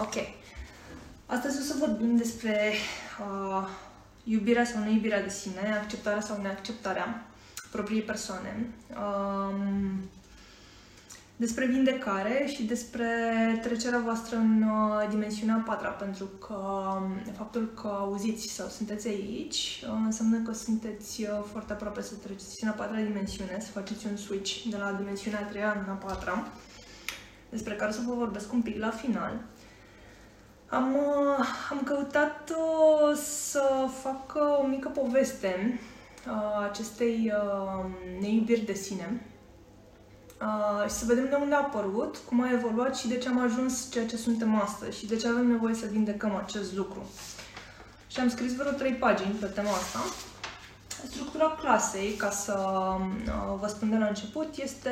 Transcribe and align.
Ok. 0.00 0.14
Astăzi 1.26 1.58
o 1.60 1.62
să 1.62 1.74
vorbim 1.78 2.16
despre 2.16 2.72
uh, 3.20 3.68
iubirea 4.24 4.64
sau 4.64 4.82
neiubirea 4.82 5.22
de 5.22 5.28
sine, 5.28 5.78
acceptarea 5.80 6.20
sau 6.20 6.40
neacceptarea 6.42 7.26
propriei 7.70 8.02
persoane, 8.02 8.68
um, 8.90 10.00
despre 11.36 11.66
vindecare 11.66 12.46
și 12.54 12.62
despre 12.62 13.06
trecerea 13.62 13.98
voastră 13.98 14.36
în 14.36 14.62
uh, 14.62 15.08
dimensiunea 15.08 15.54
a 15.54 15.70
patra, 15.70 15.88
pentru 15.88 16.24
că 16.24 16.54
um, 16.54 17.32
faptul 17.36 17.72
că 17.80 17.86
auziți 17.86 18.48
sau 18.48 18.68
sunteți 18.68 19.08
aici 19.08 19.82
uh, 19.84 19.90
înseamnă 20.04 20.38
că 20.38 20.52
sunteți 20.52 21.22
uh, 21.22 21.28
foarte 21.50 21.72
aproape 21.72 22.02
să 22.02 22.14
treceți 22.14 22.62
în 22.64 22.68
a 22.68 22.72
patra 22.72 23.00
dimensiune, 23.00 23.56
să 23.60 23.70
faceți 23.70 24.06
un 24.06 24.16
switch 24.16 24.62
de 24.70 24.76
la 24.76 24.92
dimensiunea 24.92 25.40
a 25.40 25.48
treia 25.48 25.84
în 25.84 25.90
a 25.90 25.94
patra, 25.94 26.48
despre 27.50 27.74
care 27.74 27.90
o 27.90 27.94
să 27.94 28.00
vă 28.06 28.14
vorbesc 28.14 28.52
un 28.52 28.62
pic 28.62 28.78
la 28.78 28.90
final. 28.90 29.40
Am, 30.70 30.94
uh, 30.94 31.46
am 31.70 31.80
căutat 31.84 32.50
uh, 32.50 33.16
să 33.16 33.62
fac 34.02 34.34
uh, 34.34 34.58
o 34.62 34.66
mică 34.66 34.88
poveste 34.88 35.80
acestei 36.70 37.32
neiubiri 38.20 38.60
de 38.60 38.72
sine 38.72 39.26
și 40.86 40.94
să 40.94 41.04
vedem 41.04 41.28
de 41.28 41.34
unde 41.34 41.54
a 41.54 41.58
apărut, 41.58 42.16
cum 42.16 42.40
a 42.40 42.52
evoluat 42.52 42.96
și 42.96 43.08
de 43.08 43.18
ce 43.18 43.28
am 43.28 43.40
ajuns 43.40 43.90
ceea 43.90 44.06
ce 44.06 44.16
suntem 44.16 44.60
astăzi 44.60 44.98
și 44.98 45.06
de 45.06 45.16
ce 45.16 45.28
avem 45.28 45.46
nevoie 45.46 45.74
să 45.74 45.86
vindecăm 45.90 46.36
acest 46.36 46.76
lucru. 46.76 47.10
Și 48.06 48.20
am 48.20 48.28
scris 48.28 48.54
vreo 48.54 48.72
trei 48.72 48.92
pagini 48.92 49.34
pe 49.40 49.46
tema 49.46 49.70
asta. 49.70 49.98
Structura 51.06 51.56
clasei, 51.60 52.12
ca 52.12 52.30
să 52.30 52.56
vă 53.60 53.66
spun 53.66 53.90
de 53.90 53.96
la 53.96 54.06
început, 54.06 54.56
este 54.56 54.90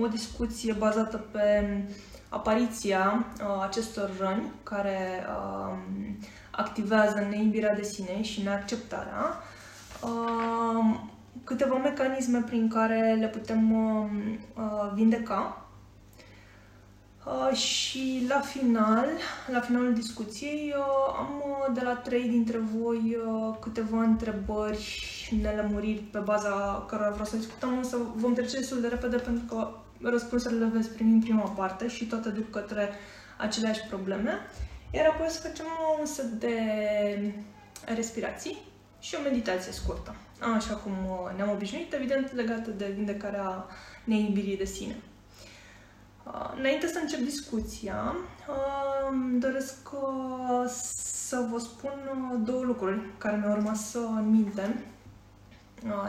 o 0.00 0.06
discuție 0.06 0.72
bazată 0.72 1.16
pe 1.16 1.62
apariția 2.28 3.26
uh, 3.40 3.62
acestor 3.62 4.10
răni 4.18 4.52
care 4.62 5.26
uh, 5.28 5.78
activează 6.50 7.26
neiubirea 7.30 7.74
de 7.74 7.82
sine 7.82 8.22
și 8.22 8.42
neacceptarea, 8.42 9.42
uh, 10.02 11.00
câteva 11.44 11.76
mecanisme 11.76 12.40
prin 12.40 12.68
care 12.68 13.16
le 13.20 13.28
putem 13.28 13.72
uh, 13.72 14.06
uh, 14.56 14.92
vindeca. 14.94 15.62
Uh, 17.26 17.56
și 17.56 18.26
la 18.28 18.40
final, 18.40 19.06
la 19.52 19.60
finalul 19.60 19.94
discuției, 19.94 20.74
uh, 20.76 21.14
am 21.18 21.42
uh, 21.46 21.74
de 21.74 21.80
la 21.80 21.94
trei 21.94 22.28
dintre 22.28 22.58
voi 22.58 23.16
uh, 23.26 23.56
câteva 23.60 24.02
întrebări 24.02 24.80
și 24.80 25.36
nelămuriri 25.36 25.98
pe 25.98 26.18
baza 26.18 26.84
cărora 26.88 27.10
vreau 27.10 27.26
să 27.26 27.36
discutăm, 27.36 27.76
însă 27.76 27.96
vom 28.14 28.34
trece 28.34 28.56
destul 28.56 28.80
de 28.80 28.88
repede 28.88 29.16
pentru 29.16 29.44
că 29.54 29.70
răspunsurile 30.02 30.64
le 30.64 30.70
veți 30.72 30.90
primi 30.90 31.12
în 31.12 31.20
prima 31.20 31.48
parte 31.48 31.88
și 31.88 32.06
toate 32.06 32.28
duc 32.28 32.50
către 32.50 32.90
aceleași 33.36 33.80
probleme. 33.88 34.30
Iar 34.90 35.06
apoi 35.06 35.26
o 35.26 35.30
să 35.30 35.48
facem 35.48 35.66
un 35.98 36.06
set 36.06 36.24
de 36.24 36.54
respirații 37.84 38.58
și 39.00 39.14
o 39.18 39.22
meditație 39.22 39.72
scurtă, 39.72 40.14
așa 40.54 40.74
cum 40.74 40.92
uh, 40.92 41.36
ne-am 41.36 41.50
obișnuit, 41.50 41.92
evident 41.92 42.32
legată 42.32 42.70
de 42.70 42.92
vindecarea 42.94 43.66
neiubirii 44.04 44.56
de 44.56 44.64
sine. 44.64 44.96
Uh, 46.26 46.52
înainte 46.58 46.86
să 46.86 46.98
încep 47.02 47.18
discuția, 47.20 48.16
uh, 48.48 49.38
doresc 49.38 49.88
să 51.28 51.46
vă 51.50 51.58
spun 51.58 51.92
două 52.44 52.62
lucruri 52.62 53.00
care 53.18 53.36
mi-au 53.36 53.54
rămas 53.54 53.94
în 53.94 54.30
minte 54.30 54.84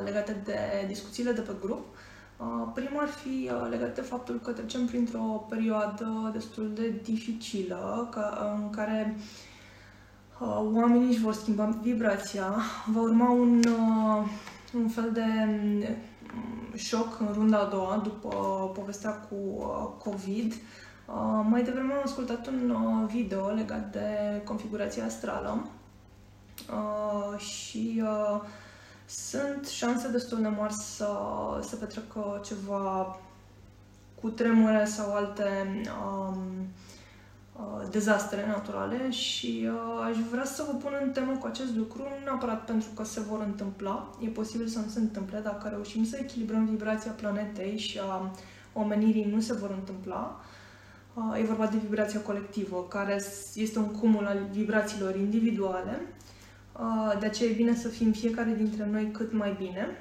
legate 0.04 0.36
de 0.44 0.58
discuțiile 0.88 1.32
de 1.32 1.42
pe 1.42 1.52
grup. 1.62 1.86
Primul 2.74 3.02
ar 3.02 3.08
fi 3.08 3.50
legat 3.70 3.96
de 3.96 4.02
faptul 4.02 4.40
că 4.44 4.52
trecem 4.52 4.86
printr-o 4.86 5.46
perioadă 5.50 6.30
destul 6.34 6.72
de 6.74 7.02
dificilă, 7.04 8.10
în 8.56 8.70
care 8.70 9.18
oamenii 10.74 11.08
își 11.08 11.22
vor 11.22 11.34
schimba 11.34 11.80
vibrația, 11.82 12.54
va 12.86 13.02
urma 13.02 13.30
un, 13.30 13.62
un 14.74 14.88
fel 14.88 15.12
de 15.14 15.26
mm, 15.46 16.76
șoc 16.76 17.20
în 17.20 17.34
runda 17.34 17.60
a 17.60 17.70
doua, 17.70 18.02
după 18.04 18.36
povestea 18.76 19.12
cu 19.12 19.36
COVID. 20.04 20.54
Mai 21.50 21.64
devreme 21.64 21.94
am 21.94 22.02
ascultat 22.04 22.48
un 22.48 22.76
video 23.12 23.50
legat 23.50 23.92
de 23.92 24.42
configurația 24.44 25.06
astrală 25.06 25.68
și 27.38 28.04
sunt 29.10 29.68
șanse 29.68 30.08
destul 30.08 30.42
de 30.42 30.48
mari 30.48 30.74
să 30.74 31.08
se 31.62 31.76
petrecă 31.76 32.42
ceva 32.46 33.20
cu 34.22 34.30
tremure 34.30 34.86
sau 34.86 35.14
alte 35.14 35.82
um, 36.04 36.68
uh, 37.56 37.88
dezastre 37.92 38.48
naturale 38.48 39.12
și 39.12 39.68
uh, 39.72 40.06
aș 40.10 40.16
vrea 40.32 40.46
să 40.46 40.64
vă 40.68 40.78
pun 40.78 40.92
în 41.04 41.12
temă 41.12 41.38
cu 41.38 41.46
acest 41.46 41.76
lucru, 41.76 42.02
nu 42.02 42.24
neapărat 42.24 42.66
pentru 42.66 42.90
că 42.96 43.04
se 43.04 43.20
vor 43.20 43.42
întâmpla, 43.46 44.10
e 44.20 44.28
posibil 44.28 44.68
să 44.68 44.80
nu 44.80 44.88
se 44.88 45.00
întâmple, 45.00 45.40
dacă 45.40 45.68
reușim 45.68 46.06
să 46.06 46.18
echilibrăm 46.22 46.66
vibrația 46.66 47.12
planetei 47.12 47.78
și 47.78 48.00
a 48.00 48.32
omenirii 48.74 49.32
nu 49.34 49.40
se 49.40 49.54
vor 49.54 49.70
întâmpla. 49.70 50.40
Uh, 51.14 51.40
e 51.40 51.44
vorba 51.44 51.66
de 51.66 51.78
vibrația 51.78 52.20
colectivă, 52.20 52.86
care 52.90 53.24
este 53.54 53.80
un 53.80 53.92
cumul 53.92 54.26
al 54.26 54.40
vibrațiilor 54.52 55.16
individuale 55.16 56.02
Uh, 56.02 56.29
de 57.20 57.26
aceea 57.26 57.50
e 57.50 57.54
bine 57.54 57.76
să 57.76 57.88
fim 57.88 58.12
fiecare 58.12 58.54
dintre 58.58 58.88
noi 58.92 59.12
cât 59.12 59.34
mai 59.34 59.56
bine. 59.60 59.98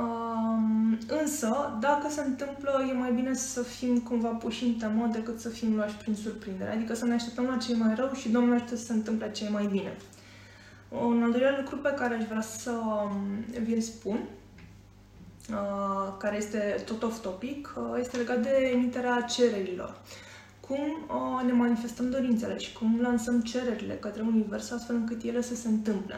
Um, 0.00 0.98
însă, 1.06 1.76
dacă 1.80 2.08
se 2.08 2.20
întâmplă, 2.20 2.86
e 2.90 2.92
mai 2.92 3.12
bine 3.12 3.34
să 3.34 3.62
fim 3.62 3.98
cumva 3.98 4.28
puși 4.28 4.64
în 4.64 4.74
temă 4.74 5.08
decât 5.12 5.40
să 5.40 5.48
fim 5.48 5.74
luași 5.74 5.94
prin 5.94 6.14
surprindere. 6.14 6.70
Adică 6.70 6.94
să 6.94 7.04
ne 7.04 7.14
așteptăm 7.14 7.44
la 7.44 7.56
ce 7.56 7.72
e 7.72 7.76
mai 7.76 7.94
rău 7.94 8.12
și 8.12 8.28
Domnul 8.28 8.54
ajută 8.54 8.76
să 8.76 8.84
se 8.84 8.92
întâmple 8.92 9.32
ce 9.32 9.44
e 9.44 9.48
mai 9.48 9.66
bine. 9.66 9.96
Un 10.88 11.22
al 11.22 11.30
doilea 11.30 11.56
lucru 11.60 11.76
pe 11.76 11.94
care 11.96 12.14
aș 12.14 12.24
vrea 12.24 12.40
să 12.40 12.70
um, 12.70 13.44
vi-l 13.62 13.80
spun, 13.80 14.18
uh, 15.50 16.14
care 16.18 16.36
este 16.36 16.82
tot 16.86 17.02
off-topic, 17.02 17.74
uh, 17.76 17.98
este 18.00 18.16
legat 18.16 18.42
de 18.42 18.70
emiterea 18.74 19.20
cererilor 19.20 20.00
cum 20.72 21.16
uh, 21.16 21.44
ne 21.44 21.52
manifestăm 21.52 22.10
dorințele 22.10 22.58
și 22.58 22.72
cum 22.72 23.00
lansăm 23.00 23.40
cererile 23.40 23.94
către 23.94 24.22
univers 24.22 24.70
astfel 24.70 24.96
încât 24.96 25.22
ele 25.22 25.40
să 25.40 25.54
se 25.54 25.68
întâmple. 25.68 26.16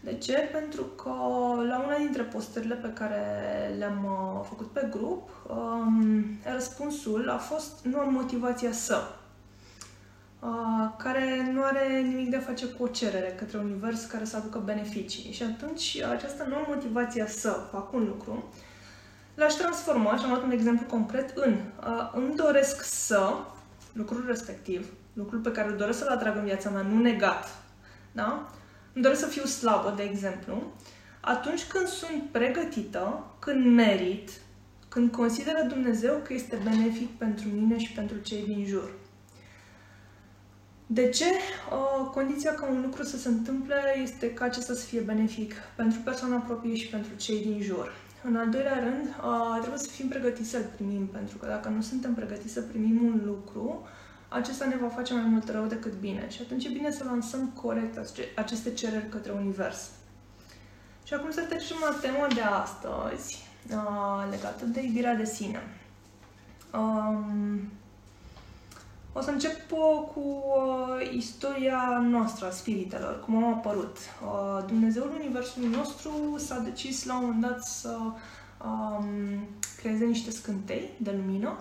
De 0.00 0.14
ce? 0.14 0.32
Pentru 0.52 0.82
că 0.82 1.12
la 1.68 1.82
una 1.86 1.96
dintre 1.98 2.22
postările 2.22 2.74
pe 2.74 2.92
care 2.92 3.20
le-am 3.78 4.04
uh, 4.04 4.46
făcut 4.48 4.66
pe 4.66 4.88
grup, 4.90 5.30
um, 5.48 6.24
răspunsul 6.54 7.30
a 7.30 7.36
fost 7.36 7.84
nu 7.84 7.98
am 7.98 8.12
motivația 8.12 8.72
să, 8.72 9.02
uh, 10.40 10.90
care 10.98 11.50
nu 11.52 11.62
are 11.62 12.00
nimic 12.00 12.30
de 12.30 12.36
a 12.36 12.40
face 12.40 12.66
cu 12.66 12.82
o 12.82 12.88
cerere 12.88 13.34
către 13.38 13.58
univers 13.58 14.04
care 14.04 14.24
să 14.24 14.36
aducă 14.36 14.62
beneficii. 14.64 15.32
Și 15.32 15.42
atunci 15.42 16.00
această 16.00 16.44
nu 16.48 16.54
am 16.54 16.64
motivația 16.68 17.26
să 17.26 17.50
fac 17.72 17.92
un 17.92 18.04
lucru, 18.04 18.44
l-aș 19.34 19.52
transforma, 19.52 20.16
și 20.16 20.24
am 20.24 20.30
luat 20.30 20.42
un 20.42 20.50
exemplu 20.50 20.86
concret, 20.86 21.36
în 21.36 21.52
uh, 21.52 22.12
îmi 22.14 22.36
doresc 22.36 22.82
să 22.82 23.32
lucrul 23.98 24.24
respectiv, 24.26 24.92
lucrul 25.12 25.40
pe 25.40 25.52
care 25.52 25.68
îl 25.68 25.76
doresc 25.76 25.98
să-l 25.98 26.08
atrag 26.08 26.36
în 26.36 26.44
viața 26.44 26.70
mea, 26.70 26.82
nu 26.82 27.00
negat, 27.00 27.62
da? 28.12 28.52
Îmi 28.92 29.02
doresc 29.04 29.20
să 29.20 29.26
fiu 29.26 29.44
slabă, 29.44 29.92
de 29.96 30.02
exemplu, 30.02 30.72
atunci 31.20 31.66
când 31.66 31.86
sunt 31.86 32.22
pregătită, 32.30 33.24
când 33.38 33.74
merit, 33.74 34.30
când 34.88 35.10
consideră 35.10 35.66
Dumnezeu 35.68 36.20
că 36.24 36.32
este 36.32 36.58
benefic 36.64 37.08
pentru 37.08 37.48
mine 37.48 37.78
și 37.78 37.92
pentru 37.92 38.16
cei 38.16 38.44
din 38.44 38.64
jur. 38.66 38.90
De 40.86 41.08
ce? 41.08 41.24
Uh, 41.24 42.10
condiția 42.12 42.54
ca 42.54 42.66
un 42.66 42.80
lucru 42.80 43.02
să 43.02 43.18
se 43.18 43.28
întâmple 43.28 43.98
este 44.02 44.32
ca 44.32 44.44
acesta 44.44 44.74
să 44.74 44.84
fie 44.84 45.00
benefic 45.00 45.54
pentru 45.76 45.98
persoana 46.04 46.36
proprie 46.36 46.74
și 46.74 46.86
pentru 46.86 47.10
cei 47.16 47.40
din 47.42 47.60
jur. 47.62 47.92
În 48.22 48.36
al 48.36 48.48
doilea 48.50 48.78
rând, 48.78 49.06
uh, 49.06 49.58
trebuie 49.58 49.80
să 49.80 49.88
fim 49.88 50.08
pregătiți 50.08 50.48
să-l 50.48 50.70
primim, 50.74 51.06
pentru 51.06 51.36
că 51.38 51.46
dacă 51.46 51.68
nu 51.68 51.80
suntem 51.80 52.14
pregătiți 52.14 52.52
să 52.52 52.60
primim 52.60 53.04
un 53.04 53.22
lucru, 53.24 53.86
acesta 54.28 54.66
ne 54.66 54.76
va 54.76 54.88
face 54.88 55.14
mai 55.14 55.24
mult 55.24 55.48
rău 55.48 55.66
decât 55.66 55.92
bine. 55.92 56.30
Și 56.30 56.40
atunci 56.42 56.64
e 56.64 56.68
bine 56.68 56.90
să 56.90 57.04
lansăm 57.04 57.48
corect 57.48 57.98
aceste 58.36 58.72
cereri 58.72 59.08
către 59.08 59.32
univers. 59.32 59.90
Și 61.04 61.14
acum 61.14 61.30
să 61.30 61.40
trecem 61.40 61.76
la 61.80 61.98
tema 62.00 62.26
de 62.34 62.40
astăzi, 62.40 63.46
uh, 63.70 64.26
legată 64.30 64.64
de 64.64 64.82
iubirea 64.82 65.14
de 65.14 65.24
sine. 65.24 65.62
Um, 66.72 67.70
o 69.12 69.20
să 69.20 69.30
încep 69.30 69.68
cu 69.68 70.20
uh, 70.20 71.12
istoria 71.14 71.98
noastră 72.10 72.46
a 72.46 72.50
spiritelor, 72.50 73.20
cum 73.20 73.44
au 73.44 73.52
apărut. 73.52 73.96
Uh, 73.96 74.64
Dumnezeul 74.66 75.12
Universului 75.18 75.68
nostru 75.68 76.34
s-a 76.36 76.58
decis 76.58 77.04
la 77.04 77.18
un 77.18 77.24
moment 77.24 77.40
dat 77.40 77.64
să 77.64 77.98
um, 78.64 79.48
creeze 79.76 80.04
niște 80.04 80.30
scântei 80.30 80.90
de 80.96 81.10
lumină, 81.10 81.58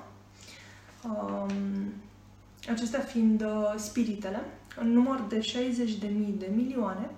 um, 1.03 1.93
acestea 2.69 2.99
fiind 2.99 3.41
uh, 3.41 3.73
spiritele, 3.75 4.45
în 4.79 4.91
număr 4.91 5.25
de 5.27 5.39
60.000 5.39 6.07
de 6.37 6.51
milioane, 6.55 7.09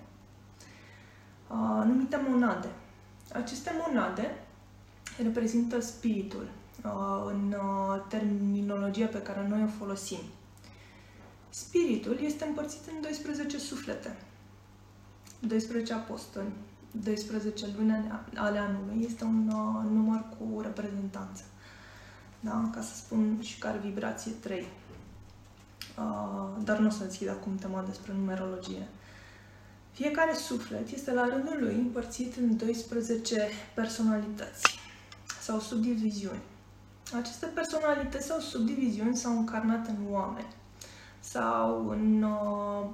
uh, 1.47 1.85
numite 1.85 2.21
monade. 2.27 2.67
Aceste 3.33 3.71
monade 3.87 4.35
reprezintă 5.23 5.79
spiritul, 5.79 6.43
Uh, 6.43 6.58
în 7.25 7.55
uh, 7.57 8.05
terminologia 8.07 9.05
pe 9.05 9.21
care 9.21 9.47
noi 9.47 9.63
o 9.63 9.77
folosim. 9.77 10.19
spiritul 11.49 12.19
este 12.21 12.45
împărțit 12.45 12.87
în 12.87 13.01
12 13.01 13.57
suflete. 13.57 14.17
12 15.39 15.93
apostoli, 15.93 16.51
12 16.91 17.65
luni 17.77 18.11
ale 18.35 18.57
anului. 18.57 19.05
Este 19.05 19.23
un 19.23 19.47
uh, 19.47 19.91
număr 19.91 20.25
cu 20.37 20.61
reprezentanță. 20.61 21.43
Da? 22.39 22.69
Ca 22.73 22.81
să 22.81 22.95
spun 22.95 23.37
și 23.41 23.59
care 23.59 23.77
vibrație 23.77 24.31
3. 24.31 24.65
Uh, 25.97 26.63
dar 26.63 26.77
nu 26.77 26.87
o 26.87 26.89
să 26.89 27.03
deschid 27.03 27.29
acum 27.29 27.55
tema 27.55 27.83
despre 27.87 28.13
numerologie. 28.13 28.87
Fiecare 29.91 30.33
suflet 30.33 30.89
este 30.89 31.13
la 31.13 31.27
rândul 31.27 31.57
lui 31.59 31.75
împărțit 31.75 32.35
în 32.35 32.57
12 32.57 33.47
personalități 33.75 34.79
sau 35.41 35.59
subdiviziuni. 35.59 36.41
Aceste 37.17 37.45
personalități 37.45 38.25
sau 38.25 38.39
subdiviziuni 38.39 39.15
s-au 39.15 39.37
încarnat 39.37 39.87
în 39.87 39.95
oameni 40.09 40.57
sau 41.19 41.89
în 41.89 42.23
uh, 42.23 42.85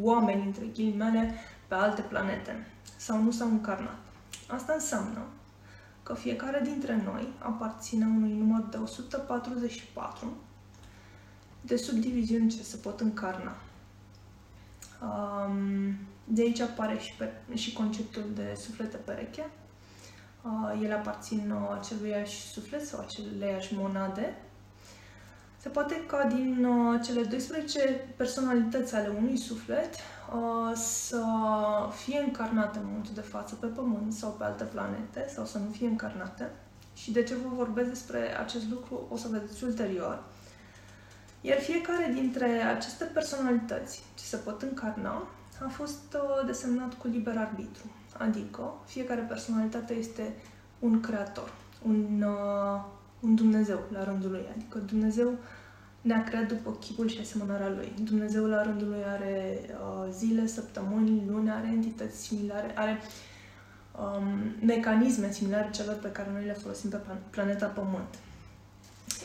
oameni, 0.00 0.46
între 0.46 0.64
ghilimele, 0.64 1.34
pe 1.66 1.74
alte 1.74 2.02
planete 2.02 2.66
sau 2.96 3.22
nu 3.22 3.30
s-au 3.30 3.48
încarnat. 3.48 3.98
Asta 4.48 4.72
înseamnă 4.72 5.22
că 6.02 6.14
fiecare 6.14 6.60
dintre 6.64 7.02
noi 7.04 7.28
aparține 7.38 8.04
unui 8.04 8.32
număr 8.32 8.64
de 8.70 8.76
144 8.76 10.32
de 11.60 11.76
subdiviziuni 11.76 12.50
ce 12.50 12.62
se 12.62 12.76
pot 12.76 13.00
încarna. 13.00 13.56
Um, 15.00 15.96
de 16.24 16.42
aici 16.42 16.60
apare 16.60 16.98
și, 16.98 17.14
pe, 17.16 17.32
și 17.54 17.72
conceptul 17.72 18.24
de 18.34 18.58
suflete 18.60 18.96
pereche. 18.96 19.50
Uh, 20.42 20.80
ele 20.82 20.92
aparțin 20.92 21.50
uh, 21.50 21.76
aceluiași 21.78 22.40
suflet 22.40 22.86
sau 22.86 23.00
aceleiași 23.00 23.74
monade. 23.74 24.36
Se 25.56 25.68
poate 25.68 26.04
ca 26.06 26.24
din 26.24 26.64
uh, 26.64 27.00
cele 27.04 27.22
12 27.22 28.14
personalități 28.16 28.94
ale 28.94 29.08
unui 29.18 29.36
suflet 29.36 29.94
să 30.74 31.24
fie 32.04 32.18
încarnate 32.18 32.78
în 32.78 32.84
momentul 32.86 33.14
de 33.14 33.20
față 33.20 33.54
pe 33.54 33.66
Pământ 33.66 34.12
sau 34.12 34.30
pe 34.30 34.44
alte 34.44 34.64
planete 34.64 35.26
sau 35.34 35.44
să 35.44 35.58
nu 35.58 35.70
fie 35.70 35.86
încarnate. 35.86 36.50
Și 36.94 37.12
de 37.12 37.22
ce 37.22 37.34
vă 37.34 37.54
vorbesc 37.54 37.88
despre 37.88 38.38
acest 38.38 38.68
lucru 38.70 39.06
o 39.10 39.16
să 39.16 39.28
vedeți 39.30 39.64
ulterior. 39.64 40.22
Iar 41.40 41.58
fiecare 41.58 42.10
dintre 42.14 42.46
aceste 42.46 43.04
personalități 43.04 44.02
ce 44.14 44.24
se 44.24 44.36
pot 44.36 44.62
încarna 44.62 45.28
a 45.64 45.68
fost 45.68 46.14
uh, 46.14 46.46
desemnat 46.46 46.94
cu 46.94 47.06
liber 47.06 47.38
arbitru. 47.38 47.90
Adică 48.18 48.74
fiecare 48.84 49.20
personalitate 49.20 49.94
este 49.94 50.34
un 50.78 51.00
creator, 51.00 51.52
un, 51.86 52.22
uh, 52.22 52.84
un 53.20 53.34
Dumnezeu 53.34 53.80
la 53.92 54.04
rândul 54.04 54.30
lui. 54.30 54.44
Adică 54.56 54.78
Dumnezeu 54.78 55.38
ne-a 56.00 56.24
creat 56.24 56.48
după 56.48 56.70
chipul 56.80 57.08
și 57.08 57.18
asemănarea 57.20 57.68
lui. 57.68 57.92
Dumnezeu 58.02 58.44
la 58.44 58.62
rândul 58.62 58.88
lui 58.88 59.04
are 59.06 59.60
uh, 59.70 60.12
zile, 60.12 60.46
săptămâni, 60.46 61.22
luni, 61.28 61.50
are 61.50 61.66
entități 61.66 62.20
similare, 62.20 62.72
are 62.74 63.00
um, 64.00 64.66
mecanisme 64.66 65.32
similare 65.32 65.70
celor 65.70 65.94
pe 65.94 66.12
care 66.12 66.30
noi 66.32 66.44
le 66.44 66.52
folosim 66.52 66.90
pe 66.90 66.98
planeta 67.30 67.66
Pământ. 67.66 68.18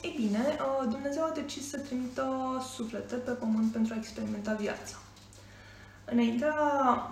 Ei 0.01 0.13
bine, 0.15 0.39
uh, 0.39 0.89
Dumnezeu 0.89 1.23
a 1.23 1.31
decis 1.35 1.69
să 1.69 1.77
trimită 1.77 2.25
suflete 2.75 3.15
pe 3.15 3.31
pământ 3.31 3.71
pentru 3.71 3.93
a 3.93 3.97
experimenta 3.97 4.53
viața. 4.53 4.95
Înaintea 6.11 6.55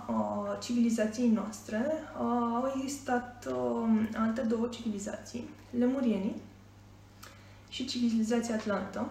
uh, 0.08 0.56
civilizației 0.60 1.28
noastre 1.28 1.86
uh, 1.86 2.20
au 2.54 2.72
existat 2.76 3.48
uh, 3.50 4.08
alte 4.16 4.40
două 4.40 4.66
civilizații, 4.66 5.48
lemurienii 5.78 6.36
și 7.68 7.84
civilizația 7.84 8.54
Atlantă, 8.54 9.08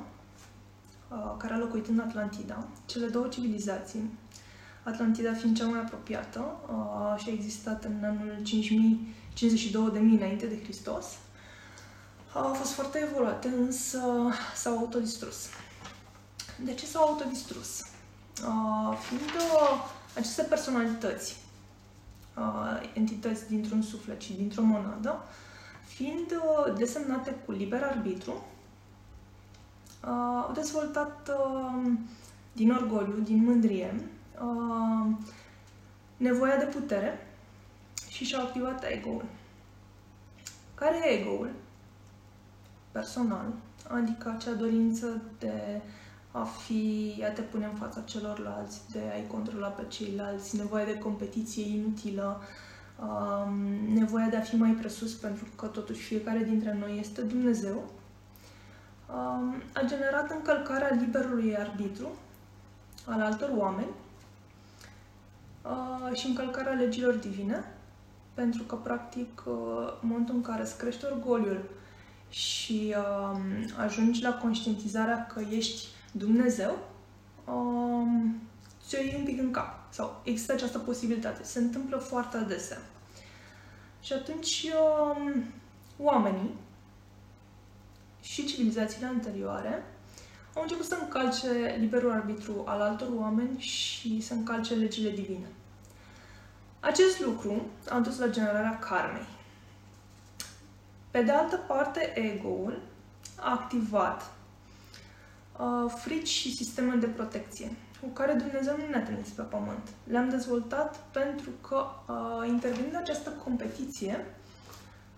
uh, 1.11 1.33
care 1.37 1.53
a 1.53 1.57
locuit 1.57 1.87
în 1.87 1.99
Atlantida. 1.99 2.67
Cele 2.85 3.07
două 3.07 3.27
civilizații, 3.27 4.11
Atlantida 4.83 5.33
fiind 5.33 5.57
cea 5.57 5.65
mai 5.65 5.79
apropiată 5.79 6.55
uh, 6.67 7.21
și 7.21 7.29
a 7.29 7.33
existat 7.33 7.83
în 7.83 8.03
anul 8.03 8.37
5052.000 9.35 9.71
înainte 9.93 10.45
de 10.45 10.63
Hristos, 10.63 11.05
au 12.33 12.53
fost 12.53 12.71
foarte 12.71 12.99
evoluate, 13.09 13.47
însă 13.47 13.99
s-au 14.55 14.77
autodistrus. 14.77 15.47
De 16.63 16.73
ce 16.73 16.85
s-au 16.85 17.07
autodistrus? 17.07 17.94
Uh, 18.43 18.97
fiind 18.97 19.23
uh, 19.23 19.85
aceste 20.15 20.41
personalități, 20.41 21.37
uh, 22.37 22.89
entități 22.93 23.47
dintr-un 23.47 23.81
suflet 23.81 24.21
și 24.21 24.33
dintr-o 24.33 24.61
monadă, 24.61 25.23
fiind 25.85 26.31
uh, 26.31 26.73
desemnate 26.77 27.35
cu 27.45 27.51
liber 27.51 27.83
arbitru, 27.83 28.31
uh, 28.31 28.41
au 30.45 30.51
dezvoltat 30.53 31.29
uh, 31.29 31.91
din 32.51 32.71
orgoliu, 32.71 33.19
din 33.19 33.43
mândrie, 33.43 34.09
uh, 34.41 35.07
nevoia 36.17 36.57
de 36.57 36.65
putere 36.65 37.27
și 38.09 38.23
și-au 38.23 38.41
activat 38.41 38.83
ego-ul. 38.83 39.25
Care 40.75 40.95
e 40.95 41.19
ego-ul? 41.19 41.49
personal, 42.95 43.45
adică 43.89 44.33
acea 44.37 44.53
dorință 44.53 45.21
de 45.39 45.81
a 46.37 46.43
fi, 46.43 47.15
a 47.23 47.31
te 47.31 47.41
pune 47.41 47.65
în 47.65 47.75
fața 47.75 48.01
celorlalți, 48.01 48.81
de 48.91 48.99
a-i 49.13 49.27
controla 49.27 49.67
pe 49.67 49.83
ceilalți, 49.87 50.55
nevoia 50.55 50.85
de 50.85 50.97
competiție 50.97 51.67
inutilă, 51.67 52.41
um, 52.99 53.53
nevoia 53.93 54.27
de 54.27 54.35
a 54.35 54.41
fi 54.41 54.55
mai 54.55 54.71
presus 54.71 55.13
pentru 55.13 55.45
că 55.55 55.65
totuși 55.65 56.03
fiecare 56.03 56.43
dintre 56.43 56.77
noi 56.79 56.99
este 56.99 57.21
Dumnezeu, 57.21 57.89
um, 59.09 59.55
a 59.73 59.81
generat 59.85 60.31
încălcarea 60.31 60.97
liberului 60.99 61.57
arbitru 61.57 62.07
al 63.05 63.21
altor 63.21 63.51
oameni 63.55 63.91
uh, 65.63 66.17
și 66.17 66.27
încălcarea 66.27 66.73
legilor 66.73 67.13
divine, 67.13 67.71
pentru 68.33 68.63
că, 68.63 68.75
practic, 68.75 69.43
uh, 69.45 69.53
în 70.01 70.07
momentul 70.07 70.35
în 70.35 70.41
care 70.41 70.61
îți 70.61 70.77
crește 70.77 71.05
orgoliul 71.05 71.69
și 72.29 72.95
um, 72.97 73.41
ajungi 73.77 74.21
la 74.21 74.33
conștientizarea 74.33 75.25
că 75.25 75.41
ești 75.49 75.93
Dumnezeu, 76.17 76.77
um, 77.45 78.41
ți-o 78.87 78.97
iei 78.97 79.15
un 79.17 79.23
pic 79.23 79.39
în 79.39 79.51
cap. 79.51 79.93
Sau 79.93 80.21
există 80.23 80.53
această 80.53 80.79
posibilitate. 80.79 81.43
Se 81.43 81.59
întâmplă 81.59 81.97
foarte 81.97 82.37
adesea. 82.37 82.77
Și 84.01 84.13
atunci 84.13 84.65
um, 84.81 85.43
oamenii 85.97 86.55
și 88.21 88.45
civilizațiile 88.45 89.07
anterioare 89.07 89.83
au 90.53 90.61
început 90.61 90.85
să 90.85 90.97
încalce 91.01 91.75
liberul 91.79 92.11
arbitru 92.11 92.63
al 92.65 92.81
altor 92.81 93.07
oameni 93.17 93.59
și 93.59 94.21
să 94.21 94.33
încalce 94.33 94.73
legile 94.73 95.09
divine. 95.09 95.47
Acest 96.79 97.19
lucru 97.19 97.61
a 97.89 97.99
dus 97.99 98.19
la 98.19 98.27
generarea 98.27 98.79
karmei. 98.79 99.27
Pe 101.11 101.21
de 101.21 101.31
altă 101.31 101.55
parte, 101.55 102.19
ego-ul 102.19 102.81
a 103.35 103.51
activat 103.51 104.34
uh, 105.57 105.91
frici 105.97 106.27
și 106.27 106.55
sisteme 106.55 106.95
de 106.95 107.05
protecție 107.05 107.71
cu 108.05 108.07
care 108.07 108.33
Dumnezeu 108.33 108.77
nu 108.77 108.89
ne-a 108.89 109.03
trimis 109.03 109.29
pe 109.29 109.41
pământ. 109.41 109.89
Le-am 110.03 110.29
dezvoltat 110.29 110.97
pentru 111.11 111.49
că, 111.61 111.85
uh, 112.07 112.47
intervenind 112.47 112.95
această 112.95 113.29
competiție 113.29 114.25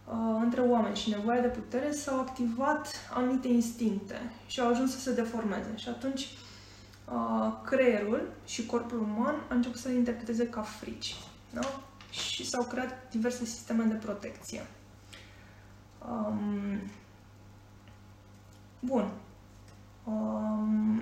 uh, 0.05 0.39
între 0.41 0.61
oameni 0.61 0.95
și 0.95 1.09
nevoia 1.09 1.41
de 1.41 1.47
putere, 1.47 1.91
s-au 1.91 2.19
activat 2.19 2.87
anumite 3.13 3.47
instincte 3.47 4.31
și 4.47 4.59
au 4.59 4.67
ajuns 4.67 4.91
să 4.91 4.99
se 4.99 5.13
deformeze. 5.13 5.73
Și 5.75 5.89
atunci, 5.89 6.29
uh, 7.11 7.53
creierul 7.65 8.21
și 8.45 8.65
corpul 8.65 8.99
uman 8.99 9.35
a 9.49 9.55
început 9.55 9.79
să 9.79 9.87
le 9.87 9.93
interpreteze 9.93 10.49
ca 10.49 10.61
frici. 10.61 11.15
Da? 11.53 11.81
Și 12.09 12.45
s-au 12.45 12.63
creat 12.63 13.09
diverse 13.11 13.45
sisteme 13.45 13.83
de 13.83 13.93
protecție. 13.93 14.65
Um, 16.09 16.79
bun. 18.79 19.11
Um, 20.07 21.01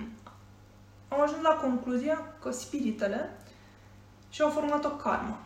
am 1.07 1.21
ajuns 1.21 1.41
la 1.41 1.59
concluzia 1.61 2.19
că 2.41 2.51
spiritele 2.51 3.29
și-au 4.29 4.49
format 4.49 4.85
o 4.85 4.89
karmă. 4.89 5.37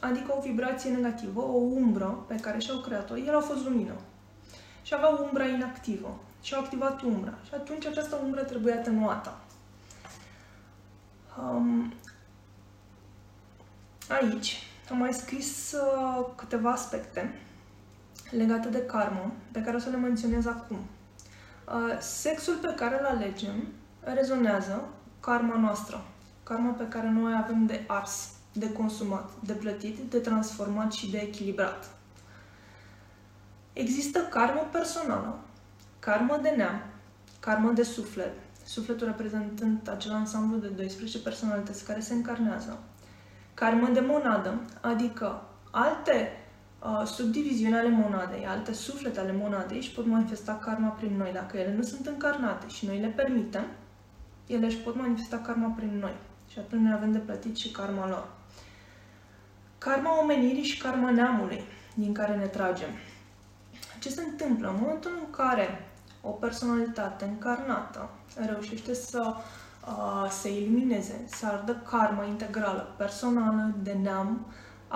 Adică 0.00 0.34
o 0.36 0.40
vibrație 0.40 0.90
negativă, 0.90 1.40
o 1.40 1.56
umbră 1.56 2.24
pe 2.26 2.34
care 2.34 2.58
și-au 2.58 2.78
creat-o. 2.78 3.16
Ele 3.16 3.30
au 3.30 3.40
fost 3.40 3.64
lumină. 3.64 3.94
Și 4.82 4.94
aveau 4.94 5.24
umbra 5.24 5.46
inactivă. 5.46 6.18
Și 6.42 6.54
au 6.54 6.60
activat 6.60 7.02
umbra. 7.02 7.34
Și 7.44 7.54
atunci 7.54 7.86
această 7.86 8.16
umbră 8.24 8.42
trebuie 8.42 8.72
atenuată. 8.72 9.38
Um, 11.42 11.92
aici 14.08 14.62
am 14.90 14.96
mai 14.96 15.12
scris 15.12 15.72
uh, 15.72 16.26
câteva 16.36 16.70
aspecte 16.70 17.40
legate 18.30 18.68
de 18.68 18.86
karmă, 18.86 19.32
pe 19.52 19.62
care 19.62 19.76
o 19.76 19.78
să 19.78 19.90
le 19.90 19.96
menționez 19.96 20.46
acum. 20.46 20.78
Uh, 21.68 21.96
sexul 22.00 22.54
pe 22.54 22.74
care 22.76 23.00
îl 23.00 23.06
alegem 23.06 23.68
rezonează 24.00 24.88
karma 25.20 25.56
noastră, 25.56 26.04
karma 26.42 26.70
pe 26.70 26.88
care 26.88 27.10
noi 27.10 27.34
avem 27.42 27.66
de 27.66 27.84
ars, 27.86 28.30
de 28.52 28.72
consumat, 28.72 29.30
de 29.44 29.52
plătit, 29.52 29.98
de 29.98 30.18
transformat 30.18 30.92
și 30.92 31.10
de 31.10 31.18
echilibrat. 31.18 31.90
Există 33.72 34.20
karmă 34.20 34.68
personală, 34.72 35.38
karmă 35.98 36.38
de 36.42 36.48
neam, 36.48 36.82
karmă 37.40 37.70
de 37.70 37.82
suflet 37.82 38.32
sufletul 38.66 39.06
reprezentând 39.06 39.88
acel 39.88 40.12
ansamblu 40.12 40.58
de 40.58 40.66
12 40.66 41.18
personalități 41.18 41.84
care 41.84 42.00
se 42.00 42.14
încarnează. 42.14 42.78
Karmă 43.54 43.88
de 43.88 44.00
monadă, 44.00 44.60
adică 44.80 45.42
alte 45.70 46.30
uh, 46.32 46.45
subdiviziuni 47.04 47.74
ale 47.74 47.88
monadei, 47.88 48.46
alte 48.46 48.72
suflete 48.72 49.20
ale 49.20 49.32
monadei 49.32 49.76
își 49.76 49.90
pot 49.90 50.06
manifesta 50.06 50.58
karma 50.64 50.88
prin 50.88 51.16
noi. 51.16 51.30
Dacă 51.32 51.56
ele 51.56 51.74
nu 51.74 51.82
sunt 51.82 52.06
încarnate 52.06 52.68
și 52.68 52.86
noi 52.86 53.00
le 53.00 53.06
permitem, 53.06 53.64
ele 54.46 54.66
își 54.66 54.76
pot 54.76 54.96
manifesta 54.96 55.36
karma 55.36 55.68
prin 55.68 55.98
noi. 55.98 56.14
Și 56.52 56.58
atunci 56.58 56.82
noi 56.82 56.92
avem 56.92 57.12
de 57.12 57.18
plătit 57.18 57.56
și 57.56 57.70
karma 57.70 58.08
lor. 58.08 58.28
Karma 59.78 60.20
omenirii 60.22 60.62
și 60.62 60.78
karma 60.78 61.10
neamului 61.10 61.60
din 61.94 62.12
care 62.12 62.36
ne 62.36 62.46
tragem. 62.46 62.88
Ce 64.00 64.08
se 64.08 64.22
întâmplă 64.22 64.68
în 64.68 64.76
momentul 64.80 65.10
în 65.24 65.30
care 65.30 65.88
o 66.20 66.30
personalitate 66.30 67.24
încarnată 67.24 68.10
reușește 68.46 68.94
să 68.94 69.34
uh, 69.86 70.30
se 70.30 70.60
ilumineze, 70.60 71.24
să 71.26 71.46
ardă 71.46 71.82
karma 71.90 72.24
integrală, 72.24 72.94
personală, 72.96 73.74
de 73.82 73.92
neam, 73.92 74.46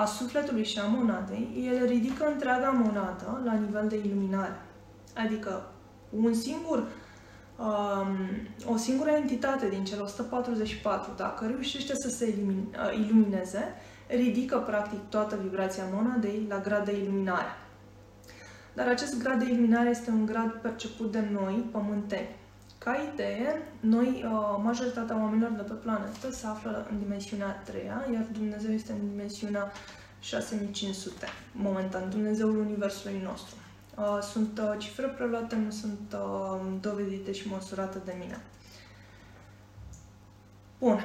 a 0.00 0.04
sufletului 0.04 0.64
și 0.64 0.78
a 0.78 0.84
monadei, 0.84 1.72
el 1.78 1.86
ridică 1.86 2.26
întreaga 2.32 2.70
monadă 2.70 3.42
la 3.44 3.52
nivel 3.52 3.88
de 3.88 3.96
iluminare. 3.96 4.60
Adică 5.14 5.70
un 6.10 6.34
singur, 6.34 6.78
um, 7.58 8.16
o 8.72 8.76
singură 8.76 9.10
entitate 9.10 9.68
din 9.68 9.84
cele 9.84 10.00
144, 10.00 11.12
dacă 11.16 11.46
reușește 11.46 11.92
să 11.94 12.08
se 12.08 12.28
ilumine, 12.28 12.62
uh, 12.72 13.06
ilumineze, 13.06 13.74
ridică 14.06 14.58
practic 14.58 14.98
toată 15.08 15.38
vibrația 15.42 15.84
monadei 15.92 16.46
la 16.48 16.58
grad 16.58 16.84
de 16.84 16.96
iluminare. 16.96 17.56
Dar 18.74 18.88
acest 18.88 19.22
grad 19.22 19.38
de 19.38 19.50
iluminare 19.50 19.88
este 19.88 20.10
un 20.10 20.26
grad 20.26 20.50
perceput 20.50 21.12
de 21.12 21.24
noi, 21.32 21.68
pământeni. 21.70 22.28
Ca 22.84 22.96
idee, 23.12 23.62
noi, 23.80 24.24
uh, 24.24 24.60
majoritatea 24.62 25.16
oamenilor 25.16 25.50
de 25.50 25.62
pe 25.62 25.72
planetă 25.72 26.30
se 26.30 26.46
află 26.46 26.86
în 26.90 26.98
dimensiunea 26.98 27.46
a 27.46 27.62
treia, 27.64 28.06
iar 28.12 28.26
Dumnezeu 28.32 28.72
este 28.72 28.92
în 28.92 29.08
dimensiunea 29.08 29.72
6500, 30.20 31.26
momentan, 31.52 32.10
Dumnezeul 32.10 32.58
Universului 32.58 33.20
nostru. 33.24 33.56
Uh, 33.96 34.18
sunt 34.22 34.58
uh, 34.58 34.78
cifre 34.78 35.06
preluate, 35.06 35.56
nu 35.56 35.70
sunt 35.70 36.14
dovedite 36.80 37.32
și 37.32 37.48
măsurate 37.48 37.98
de 38.04 38.14
mine. 38.18 38.40
Bun. 40.78 41.00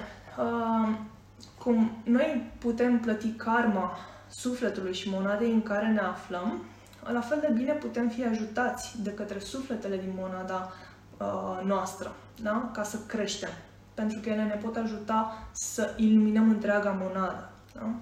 Cum 1.57 1.91
noi 2.03 2.51
putem 2.59 2.99
plăti 2.99 3.31
karma 3.31 3.97
sufletului 4.29 4.93
și 4.93 5.09
monadei 5.09 5.51
în 5.51 5.63
care 5.63 5.87
ne 5.87 5.99
aflăm, 5.99 6.63
la 7.11 7.21
fel 7.21 7.39
de 7.39 7.53
bine 7.53 7.73
putem 7.73 8.09
fi 8.09 8.25
ajutați 8.25 9.01
de 9.01 9.13
către 9.13 9.39
sufletele 9.39 9.97
din 9.97 10.13
monada 10.15 10.71
uh, 11.17 11.61
noastră, 11.63 12.15
da? 12.41 12.69
ca 12.73 12.83
să 12.83 12.97
creștem. 13.07 13.49
Pentru 13.93 14.19
că 14.19 14.29
ele 14.29 14.43
ne 14.43 14.59
pot 14.63 14.75
ajuta 14.75 15.47
să 15.51 15.93
iluminăm 15.97 16.49
întreaga 16.49 16.97
monadă. 17.01 17.49
Da? 17.73 17.93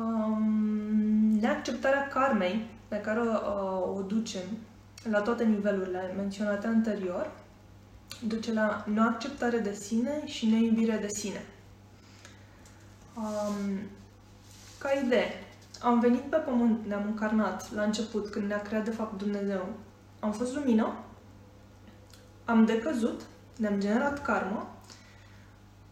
Um, 0.00 0.42
neacceptarea 1.40 2.08
karmei 2.08 2.66
pe 2.88 2.96
care 2.96 3.20
uh, 3.20 3.96
o 3.96 4.02
ducem 4.02 4.42
la 5.10 5.20
toate 5.20 5.44
nivelurile 5.44 6.12
menționate 6.16 6.66
anterior, 6.66 7.30
duce 8.26 8.52
la 8.52 8.84
neacceptare 8.92 9.58
de 9.58 9.72
sine 9.74 10.26
și 10.26 10.46
neiubire 10.46 10.96
de 10.96 11.08
sine. 11.08 11.44
Um, 13.16 13.80
ca 14.78 14.90
idee, 15.04 15.26
am 15.80 16.00
venit 16.00 16.20
pe 16.20 16.36
pământ, 16.36 16.86
ne-am 16.86 17.04
încarnat 17.06 17.74
la 17.74 17.82
început, 17.82 18.28
când 18.28 18.46
ne-a 18.46 18.62
creat 18.62 18.84
de 18.84 18.90
fapt 18.90 19.18
Dumnezeu. 19.18 19.68
Am 20.20 20.32
fost 20.32 20.54
lumină, 20.54 20.92
am 22.50 22.64
decăzut, 22.64 23.20
ne-am 23.56 23.80
generat 23.80 24.22
karmă 24.22 24.74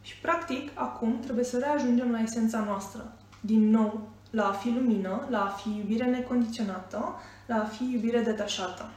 și 0.01 0.17
practic 0.17 0.71
acum 0.75 1.21
trebuie 1.21 1.45
să 1.45 1.59
reajungem 1.59 2.11
la 2.11 2.21
esența 2.21 2.59
noastră. 2.59 3.13
Din 3.41 3.71
nou, 3.71 4.09
la 4.31 4.49
a 4.49 4.53
fi 4.53 4.69
lumină, 4.69 5.27
la 5.31 5.45
a 5.45 5.49
fi 5.49 5.69
iubire 5.77 6.05
necondiționată, 6.05 7.15
la 7.47 7.55
a 7.55 7.65
fi 7.65 7.93
iubire 7.93 8.21
detașată. 8.21 8.91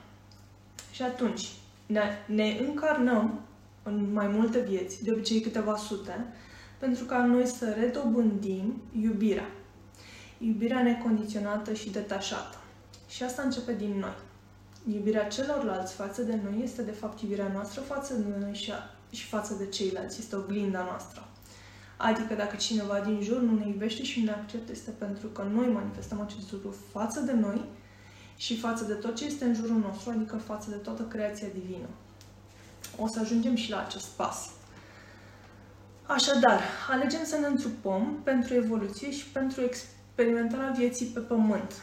Și 0.92 1.02
atunci 1.02 1.50
ne, 1.86 2.02
ne 2.26 2.58
încarnăm 2.68 3.40
în 3.84 4.14
mai 4.14 4.28
multe 4.28 4.60
vieți, 4.60 5.04
de 5.04 5.12
obicei 5.12 5.42
câteva 5.42 5.76
sute, 5.76 6.26
pentru 6.78 7.06
ca 7.06 7.26
noi 7.26 7.46
să 7.46 7.76
redobândim 7.80 8.82
iubirea 9.02 9.48
iubirea 10.42 10.84
necondiționată 10.84 11.74
și 11.74 11.90
detașată. 11.90 12.58
Și 13.10 13.24
asta 13.24 13.42
începe 13.42 13.74
din 13.74 13.98
noi. 14.00 14.16
Iubirea 14.86 15.28
celorlalți 15.28 15.94
față 15.94 16.22
de 16.22 16.40
noi 16.44 16.64
este 16.64 16.82
de 16.82 16.92
fapt 16.92 17.22
iubirea 17.22 17.52
noastră 17.54 17.82
față 17.82 18.14
de 18.14 18.36
noi 18.40 18.54
și, 18.54 18.72
a, 18.72 18.76
și 19.12 19.26
față 19.26 19.54
de 19.54 19.66
ceilalți. 19.66 20.20
Este 20.20 20.36
oglinda 20.36 20.84
noastră. 20.84 21.28
Adică 21.98 22.34
dacă 22.34 22.56
cineva 22.56 23.00
din 23.00 23.22
jur 23.22 23.42
nu 23.42 23.58
ne 23.58 23.68
iubește 23.68 24.04
și 24.04 24.20
nu 24.20 24.26
ne 24.26 24.32
acceptă, 24.32 24.72
este 24.72 24.92
pentru 24.92 25.28
că 25.28 25.42
noi 25.42 25.68
manifestăm 25.68 26.22
acest 26.22 26.52
lucru 26.52 26.76
față 26.92 27.20
de 27.20 27.34
noi 27.34 27.66
și 28.36 28.58
față 28.58 28.84
de 28.84 28.94
tot 28.94 29.16
ce 29.16 29.26
este 29.26 29.46
în 29.46 29.54
jurul 29.54 29.78
nostru, 29.78 30.10
adică 30.10 30.36
față 30.36 30.70
de 30.70 30.76
toată 30.76 31.02
creația 31.02 31.48
divină. 31.54 31.88
O 32.98 33.08
să 33.08 33.20
ajungem 33.20 33.56
și 33.56 33.70
la 33.70 33.80
acest 33.80 34.08
pas. 34.08 34.50
Așadar, 36.06 36.62
alegem 36.90 37.24
să 37.24 37.38
ne 37.38 37.48
întrupăm 37.48 38.20
pentru 38.24 38.54
evoluție 38.54 39.12
și 39.12 39.26
pentru 39.26 39.62
experiență 39.62 40.00
experimentarea 40.22 40.74
vieții 40.78 41.06
pe 41.06 41.20
pământ. 41.20 41.74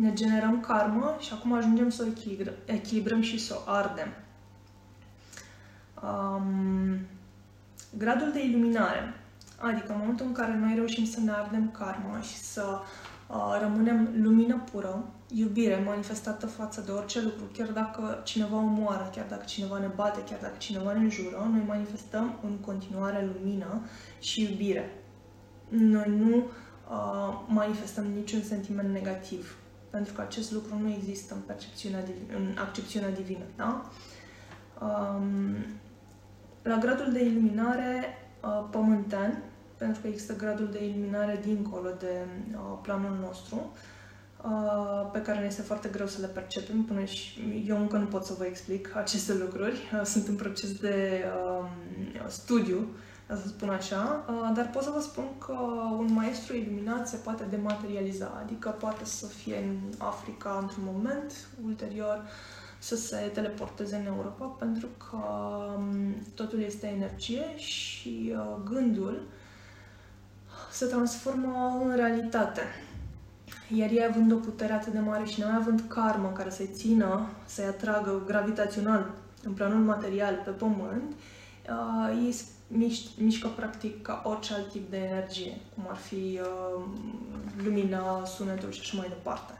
Ne 0.00 0.12
generăm 0.12 0.60
karmă 0.60 1.16
și 1.18 1.32
acum 1.32 1.52
ajungem 1.52 1.90
să 1.90 2.02
o 2.02 2.06
echilibrăm, 2.06 2.54
echilibrăm 2.64 3.20
și 3.20 3.38
să 3.38 3.56
o 3.58 3.70
ardem. 3.70 4.08
Um, 6.02 6.98
gradul 7.98 8.32
de 8.32 8.44
iluminare, 8.44 9.14
adică 9.58 9.92
în 9.92 9.98
momentul 9.98 10.26
în 10.26 10.32
care 10.32 10.56
noi 10.56 10.74
reușim 10.74 11.04
să 11.04 11.20
ne 11.20 11.30
ardem 11.30 11.70
karma 11.70 12.20
și 12.20 12.36
să 12.36 12.78
uh, 13.28 13.58
rămânem 13.60 14.08
lumină 14.22 14.62
pură, 14.70 15.04
iubire 15.34 15.82
manifestată 15.84 16.46
față 16.46 16.80
de 16.80 16.90
orice 16.90 17.22
lucru, 17.22 17.44
chiar 17.52 17.68
dacă 17.68 18.20
cineva 18.24 18.56
omoară, 18.56 19.10
chiar 19.14 19.26
dacă 19.28 19.44
cineva 19.44 19.78
ne 19.78 19.90
bate, 19.94 20.22
chiar 20.30 20.38
dacă 20.42 20.54
cineva 20.58 20.92
ne 20.92 20.98
înjură, 20.98 21.48
noi 21.50 21.62
manifestăm 21.66 22.34
în 22.42 22.56
continuare 22.56 23.30
lumină 23.34 23.82
și 24.18 24.42
iubire. 24.42 25.02
Noi 25.68 26.14
nu 26.18 26.36
uh, 26.36 27.40
manifestăm 27.46 28.04
niciun 28.04 28.42
sentiment 28.42 28.92
negativ, 28.92 29.56
pentru 29.90 30.12
că 30.12 30.20
acest 30.20 30.52
lucru 30.52 30.78
nu 30.78 30.90
există 30.90 31.34
în 31.34 31.40
percepțiunea, 31.46 32.04
în 32.36 32.56
accepțiunea 32.58 33.10
divină, 33.10 33.44
da? 33.56 33.90
Um, 34.80 35.56
la 36.62 36.76
gradul 36.76 37.12
de 37.12 37.24
iluminare 37.24 38.18
uh, 38.42 38.64
pământean, 38.70 39.42
pentru 39.76 40.00
că 40.00 40.06
există 40.06 40.36
gradul 40.36 40.68
de 40.72 40.84
iluminare 40.84 41.40
dincolo 41.44 41.88
de 41.98 42.26
uh, 42.52 42.78
planul 42.82 43.16
nostru, 43.20 43.72
uh, 44.44 45.10
pe 45.12 45.22
care 45.22 45.38
ne 45.38 45.46
este 45.46 45.62
foarte 45.62 45.88
greu 45.88 46.06
să 46.06 46.20
le 46.20 46.26
percepem, 46.26 46.82
până 46.82 47.04
și 47.04 47.64
eu 47.66 47.76
încă 47.80 47.96
nu 47.96 48.06
pot 48.06 48.24
să 48.24 48.34
vă 48.38 48.44
explic 48.44 48.96
aceste 48.96 49.34
lucruri. 49.34 49.90
Uh, 49.94 50.04
sunt 50.12 50.26
în 50.28 50.36
proces 50.36 50.78
de 50.78 51.24
uh, 51.60 51.68
studiu 52.28 52.88
să 53.36 53.48
spun 53.48 53.68
așa, 53.68 54.24
uh, 54.28 54.50
dar 54.54 54.70
pot 54.70 54.82
să 54.82 54.90
vă 54.94 55.00
spun 55.00 55.24
că 55.38 55.52
un 55.98 56.12
maestru 56.12 56.56
iluminat 56.56 57.08
se 57.08 57.16
poate 57.16 57.44
dematerializa, 57.50 58.40
adică 58.44 58.68
poate 58.68 59.04
să 59.04 59.26
fie 59.26 59.56
în 59.56 59.78
Africa 59.98 60.58
într-un 60.60 60.84
moment, 60.92 61.32
ulterior 61.64 62.24
să 62.78 62.96
se 62.96 63.16
teleporteze 63.16 63.96
în 63.96 64.06
Europa, 64.06 64.44
pentru 64.44 64.88
că 65.10 65.16
um, 65.76 66.14
totul 66.34 66.60
este 66.60 66.86
energie 66.86 67.56
și 67.56 68.32
uh, 68.34 68.56
gândul 68.64 69.20
se 70.70 70.86
transformă 70.86 71.82
în 71.84 71.96
realitate. 71.96 72.62
Iar 73.74 73.90
ei 73.90 74.06
având 74.08 74.32
o 74.32 74.36
putere 74.36 74.72
atât 74.72 74.92
de 74.92 74.98
mare 74.98 75.24
și 75.24 75.40
noi 75.40 75.52
având 75.56 75.82
karmă 75.88 76.32
care 76.34 76.50
să-i 76.50 76.70
țină, 76.72 77.28
să-i 77.46 77.64
atragă 77.64 78.22
gravitațional 78.26 79.10
în 79.42 79.52
planul 79.52 79.84
material 79.84 80.42
pe 80.44 80.50
pământ, 80.50 81.12
uh, 81.70 82.24
ei 82.24 82.36
miș- 82.72 83.16
mișcă 83.18 83.48
practic 83.48 84.02
ca 84.02 84.22
orice 84.24 84.54
alt 84.54 84.70
tip 84.70 84.90
de 84.90 84.96
energie, 84.96 85.56
cum 85.74 85.84
ar 85.88 85.96
fi 85.96 86.40
uh, 86.42 86.84
lumina, 87.64 88.24
sunetul 88.24 88.70
și 88.70 88.80
așa 88.80 88.96
mai 88.96 89.08
departe. 89.08 89.52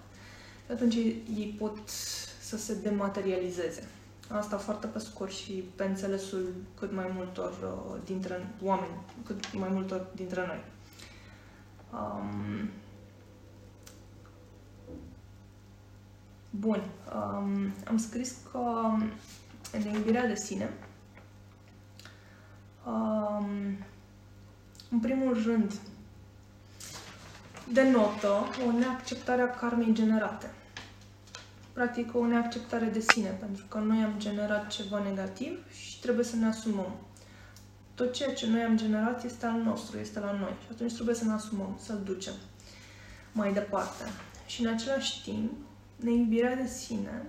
Și 0.66 0.72
atunci 0.72 0.94
ei 0.94 1.54
pot 1.58 1.88
să 2.40 2.56
se 2.56 2.74
dematerializeze. 2.74 3.88
Asta 4.30 4.56
foarte 4.56 4.86
pe 4.86 4.98
scurt 4.98 5.32
și 5.32 5.52
pe 5.52 5.84
înțelesul 5.84 6.54
cât 6.78 6.92
mai 6.92 7.10
multor 7.14 7.52
uh, 7.62 8.00
dintre 8.04 8.54
oameni, 8.62 8.92
cât 9.24 9.58
mai 9.58 9.68
multor 9.72 10.06
dintre 10.14 10.46
noi. 10.46 10.64
Um, 11.92 12.70
bun. 16.50 16.82
Um, 17.14 17.72
am 17.88 17.96
scris 17.96 18.34
că 18.52 18.58
în 19.72 19.94
iubirea 19.94 20.26
de 20.26 20.34
sine 20.34 20.64
um, 20.64 20.87
în 24.90 24.98
primul 25.00 25.42
rând, 25.42 25.72
denotă 27.72 28.32
o 28.68 28.78
neacceptare 28.78 29.42
a 29.42 29.50
karmei 29.50 29.92
generate. 29.92 30.50
practic 31.72 32.14
o 32.14 32.26
neacceptare 32.26 32.86
de 32.86 33.00
sine, 33.00 33.28
pentru 33.28 33.64
că 33.68 33.78
noi 33.78 34.02
am 34.02 34.12
generat 34.18 34.66
ceva 34.66 35.02
negativ 35.02 35.70
și 35.72 36.00
trebuie 36.00 36.24
să 36.24 36.36
ne 36.36 36.46
asumăm. 36.46 36.92
Tot 37.94 38.12
ceea 38.12 38.34
ce 38.34 38.46
noi 38.46 38.62
am 38.62 38.76
generat 38.76 39.24
este 39.24 39.46
al 39.46 39.60
nostru, 39.60 39.98
este 39.98 40.18
la 40.18 40.32
noi 40.32 40.54
și 40.62 40.66
atunci 40.70 40.94
trebuie 40.94 41.14
să 41.14 41.24
ne 41.24 41.32
asumăm, 41.32 41.78
să-l 41.80 42.00
ducem 42.04 42.32
mai 43.32 43.52
departe. 43.52 44.04
Și 44.46 44.64
în 44.64 44.72
același 44.72 45.22
timp, 45.22 45.52
neiubirea 45.96 46.56
de 46.56 46.66
sine 46.66 47.26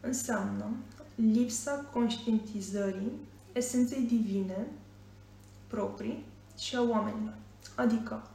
înseamnă 0.00 0.66
lipsa 1.14 1.88
conștientizării 1.92 3.12
esenței 3.54 4.02
divine 4.02 4.66
proprii 5.66 6.24
și 6.58 6.76
a 6.76 6.82
oamenilor. 6.82 7.34
Adică, 7.74 8.28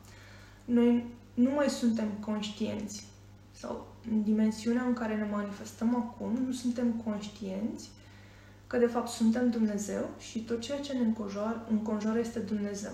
noi 0.66 1.06
nu 1.34 1.50
mai 1.50 1.70
suntem 1.70 2.08
conștienți 2.20 3.08
sau 3.52 3.88
în 4.12 4.24
dimensiunea 4.24 4.84
în 4.84 4.94
care 4.94 5.16
ne 5.16 5.28
manifestăm 5.32 5.96
acum, 5.96 6.46
nu 6.46 6.52
suntem 6.52 6.92
conștienți 7.06 7.90
că 8.68 8.78
de 8.78 8.86
fapt 8.86 9.08
suntem 9.08 9.50
Dumnezeu 9.50 10.10
și 10.20 10.40
tot 10.40 10.60
ceea 10.60 10.80
ce 10.80 10.94
ne 10.94 11.00
înconjoară, 11.00 11.66
înconjoară 11.70 12.20
este 12.20 12.40
Dumnezeu. 12.40 12.92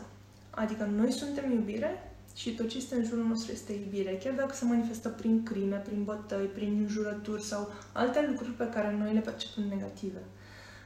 Adică 0.49 0.89
noi 0.95 1.11
suntem 1.11 1.51
iubire 1.51 2.11
și 2.35 2.55
tot 2.55 2.67
ce 2.67 2.77
este 2.77 2.95
în 2.95 3.03
jurul 3.03 3.25
nostru 3.25 3.51
este 3.51 3.73
iubire, 3.73 4.19
chiar 4.23 4.33
dacă 4.33 4.53
se 4.53 4.65
manifestă 4.65 5.09
prin 5.09 5.43
crime, 5.43 5.75
prin 5.75 6.03
bătăi, 6.03 6.45
prin 6.45 6.77
înjurături 6.81 7.43
sau 7.43 7.71
alte 7.93 8.27
lucruri 8.29 8.51
pe 8.51 8.69
care 8.69 8.95
noi 8.97 9.13
le 9.13 9.19
percepem 9.19 9.63
negative. 9.63 10.21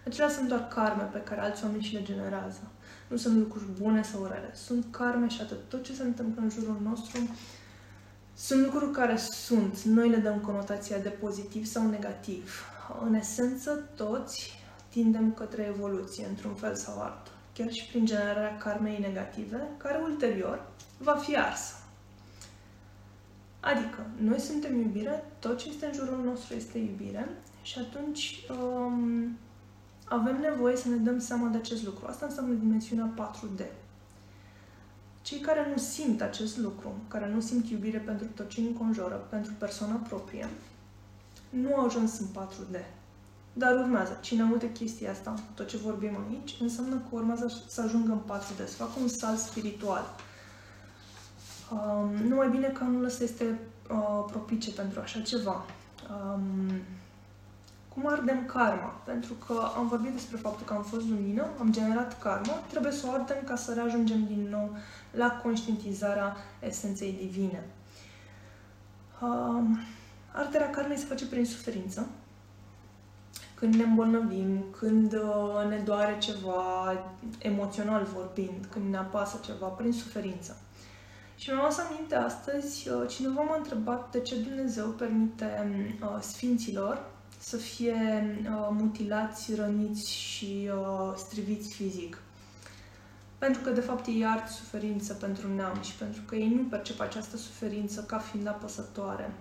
Acelea 0.05 0.29
sunt 0.29 0.47
doar 0.47 0.67
karme 0.67 1.03
pe 1.03 1.21
care 1.21 1.41
alți 1.41 1.63
oameni 1.63 1.83
și 1.83 1.93
le 1.93 2.03
generează. 2.03 2.71
Nu 3.07 3.17
sunt 3.17 3.37
lucruri 3.37 3.65
bune 3.81 4.01
sau 4.01 4.25
rele. 4.25 4.51
Sunt 4.53 4.85
karme 4.91 5.27
și 5.27 5.41
atât. 5.41 5.57
Tot 5.67 5.83
ce 5.83 5.93
se 5.93 6.03
întâmplă 6.03 6.41
în 6.41 6.49
jurul 6.49 6.77
nostru 6.83 7.29
sunt 8.35 8.63
lucruri 8.63 8.91
care 8.91 9.17
sunt. 9.17 9.81
Noi 9.81 10.09
le 10.09 10.17
dăm 10.17 10.39
conotația 10.39 10.97
de 10.97 11.09
pozitiv 11.09 11.65
sau 11.65 11.89
negativ. 11.89 12.63
În 13.05 13.13
esență, 13.13 13.89
toți 13.95 14.63
tindem 14.89 15.33
către 15.33 15.73
evoluție, 15.75 16.25
într-un 16.25 16.53
fel 16.53 16.75
sau 16.75 17.01
altul. 17.01 17.33
Chiar 17.53 17.71
și 17.71 17.87
prin 17.87 18.05
generarea 18.05 18.57
karmei 18.57 18.99
negative, 18.99 19.67
care 19.77 20.01
ulterior 20.03 20.67
va 20.97 21.15
fi 21.15 21.37
arsă. 21.37 21.73
Adică, 23.59 24.05
noi 24.17 24.39
suntem 24.39 24.79
iubire, 24.79 25.23
tot 25.39 25.57
ce 25.57 25.69
este 25.69 25.85
în 25.85 25.93
jurul 25.93 26.23
nostru 26.23 26.55
este 26.55 26.77
iubire 26.77 27.29
și 27.61 27.79
atunci 27.79 28.45
um, 28.49 29.37
avem 30.09 30.39
nevoie 30.39 30.75
să 30.75 30.87
ne 30.87 30.95
dăm 30.95 31.19
seama 31.19 31.47
de 31.47 31.57
acest 31.57 31.83
lucru. 31.83 32.05
Asta 32.07 32.25
înseamnă 32.25 32.53
dimensiunea 32.53 33.13
4D. 33.17 33.65
Cei 35.21 35.39
care 35.39 35.67
nu 35.71 35.77
simt 35.77 36.21
acest 36.21 36.57
lucru, 36.57 36.93
care 37.07 37.31
nu 37.33 37.39
simt 37.39 37.69
iubire 37.69 37.97
pentru 37.97 38.25
tot 38.35 38.49
ce 38.49 38.61
înconjoară, 38.61 39.15
pentru 39.29 39.51
persoana 39.57 39.95
proprie, 39.95 40.49
nu 41.49 41.75
au 41.75 41.85
ajuns 41.85 42.19
în 42.19 42.25
4D. 42.25 42.79
Dar 43.53 43.75
urmează. 43.75 44.17
Cine 44.21 44.41
aude 44.41 44.71
chestia 44.71 45.11
asta, 45.11 45.33
tot 45.53 45.67
ce 45.67 45.77
vorbim 45.77 46.17
aici, 46.27 46.55
înseamnă 46.59 46.95
că 46.95 47.07
urmează 47.09 47.51
să 47.67 47.81
ajungă 47.81 48.11
în 48.11 48.37
4D, 48.37 48.67
să 48.67 48.75
facă 48.75 48.91
un 49.01 49.07
salt 49.07 49.39
spiritual. 49.39 50.15
Um, 51.71 52.27
numai 52.27 52.49
bine 52.49 52.67
că 52.67 52.83
anul 52.83 53.03
ăsta 53.03 53.23
este 53.23 53.59
uh, 53.89 54.25
propice 54.31 54.71
pentru 54.71 54.99
așa 54.99 55.19
ceva. 55.19 55.65
Um, 56.09 56.71
cum 57.99 58.11
ardem 58.11 58.45
karma? 58.45 59.01
Pentru 59.05 59.33
că 59.33 59.71
am 59.77 59.87
vorbit 59.87 60.11
despre 60.11 60.37
faptul 60.37 60.65
că 60.65 60.73
am 60.73 60.83
fost 60.83 61.09
lumină, 61.09 61.47
am 61.59 61.71
generat 61.71 62.19
karma, 62.19 62.53
trebuie 62.69 62.91
să 62.91 63.07
o 63.07 63.11
ardem 63.11 63.37
ca 63.45 63.55
să 63.55 63.73
reajungem 63.73 64.25
din 64.25 64.47
nou 64.49 64.75
la 65.11 65.39
conștientizarea 65.43 66.35
esenței 66.59 67.17
divine. 67.19 67.65
Uh, 69.21 69.63
arderea 70.31 70.69
karmei 70.69 70.97
se 70.97 71.05
face 71.05 71.25
prin 71.25 71.45
suferință. 71.45 72.07
Când 73.53 73.75
ne 73.75 73.83
îmbolnăvim, 73.83 74.65
când 74.79 75.13
uh, 75.13 75.69
ne 75.69 75.77
doare 75.77 76.17
ceva 76.17 76.93
emoțional 77.37 78.03
vorbind, 78.03 78.67
când 78.69 78.89
ne 78.89 78.97
apasă 78.97 79.39
ceva, 79.45 79.67
prin 79.67 79.91
suferință. 79.91 80.57
Și 81.35 81.49
mi-am 81.49 81.71
să 81.71 81.81
aminte 81.89 82.15
astăzi, 82.15 82.89
uh, 82.89 83.07
cineva 83.07 83.41
m-a 83.41 83.55
întrebat 83.55 84.11
de 84.11 84.19
ce 84.19 84.35
Dumnezeu 84.35 84.87
permite 84.87 85.71
uh, 86.01 86.17
sfinților 86.19 87.17
să 87.41 87.57
fie 87.57 87.95
uh, 88.43 88.67
mutilați, 88.71 89.55
răniți 89.55 90.11
și 90.11 90.69
uh, 90.73 91.13
striviți 91.15 91.73
fizic. 91.73 92.21
Pentru 93.37 93.61
că, 93.61 93.69
de 93.69 93.81
fapt, 93.81 94.07
ei 94.07 94.25
ard 94.25 94.47
suferință 94.47 95.13
pentru 95.13 95.53
neam 95.53 95.81
și 95.81 95.95
pentru 95.95 96.21
că 96.25 96.35
ei 96.35 96.53
nu 96.55 96.63
percep 96.63 96.99
această 96.99 97.37
suferință 97.37 98.01
ca 98.01 98.17
fiind 98.17 98.47
apăsătoare. 98.47 99.33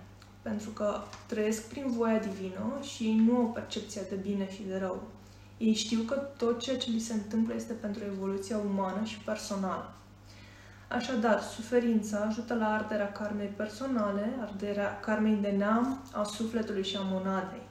Pentru 0.42 0.70
că 0.70 1.00
trăiesc 1.26 1.68
prin 1.68 1.84
voia 1.86 2.18
divină 2.18 2.78
și 2.82 3.02
ei 3.02 3.14
nu 3.14 3.36
au 3.36 3.46
percepția 3.46 4.02
de 4.08 4.14
bine 4.14 4.50
și 4.50 4.62
de 4.68 4.78
rău. 4.78 5.02
Ei 5.58 5.74
știu 5.74 6.00
că 6.00 6.14
tot 6.14 6.60
ceea 6.60 6.76
ce 6.76 6.90
li 6.90 6.98
se 6.98 7.12
întâmplă 7.12 7.54
este 7.54 7.72
pentru 7.72 8.04
evoluția 8.04 8.58
umană 8.58 9.04
și 9.04 9.18
personală. 9.18 9.92
Așadar, 10.88 11.42
suferința 11.42 12.18
ajută 12.18 12.54
la 12.54 12.72
arderea 12.72 13.12
karmei 13.12 13.52
personale, 13.56 14.32
arderea 14.40 15.00
karmei 15.00 15.38
de 15.40 15.48
neam, 15.48 16.02
a 16.12 16.22
sufletului 16.22 16.84
și 16.84 16.96
a 16.96 17.00
monadei 17.02 17.67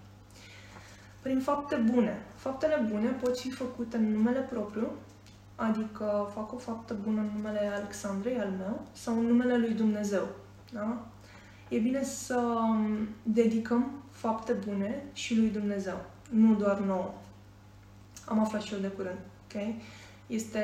prin 1.28 1.40
fapte 1.40 1.76
bune. 1.76 2.22
Faptele 2.36 2.88
bune 2.92 3.10
pot 3.10 3.40
fi 3.40 3.52
făcute 3.52 3.98
în 3.98 4.12
numele 4.12 4.40
propriu, 4.40 4.92
adică 5.56 6.30
fac 6.34 6.54
o 6.54 6.58
faptă 6.58 6.96
bună 7.04 7.22
în 7.22 7.30
numele 7.36 7.60
Alexandrei, 7.60 8.40
al 8.40 8.54
meu, 8.58 8.82
sau 8.92 9.20
în 9.20 9.26
numele 9.26 9.58
lui 9.58 9.74
Dumnezeu. 9.74 10.28
Da? 10.74 11.06
E 11.70 11.78
bine 11.78 12.04
să 12.04 12.38
um, 12.38 13.08
dedicăm 13.24 13.92
fapte 14.12 14.54
bune 14.54 15.04
și 15.14 15.36
lui 15.36 15.50
Dumnezeu, 15.50 16.06
nu 16.30 16.56
doar 16.56 16.80
nouă. 16.80 17.14
Am 18.26 18.40
aflat 18.40 18.62
și 18.62 18.74
eu 18.74 18.80
de 18.80 18.88
curând. 18.88 19.20
Okay? 19.46 19.82
Este 20.28 20.62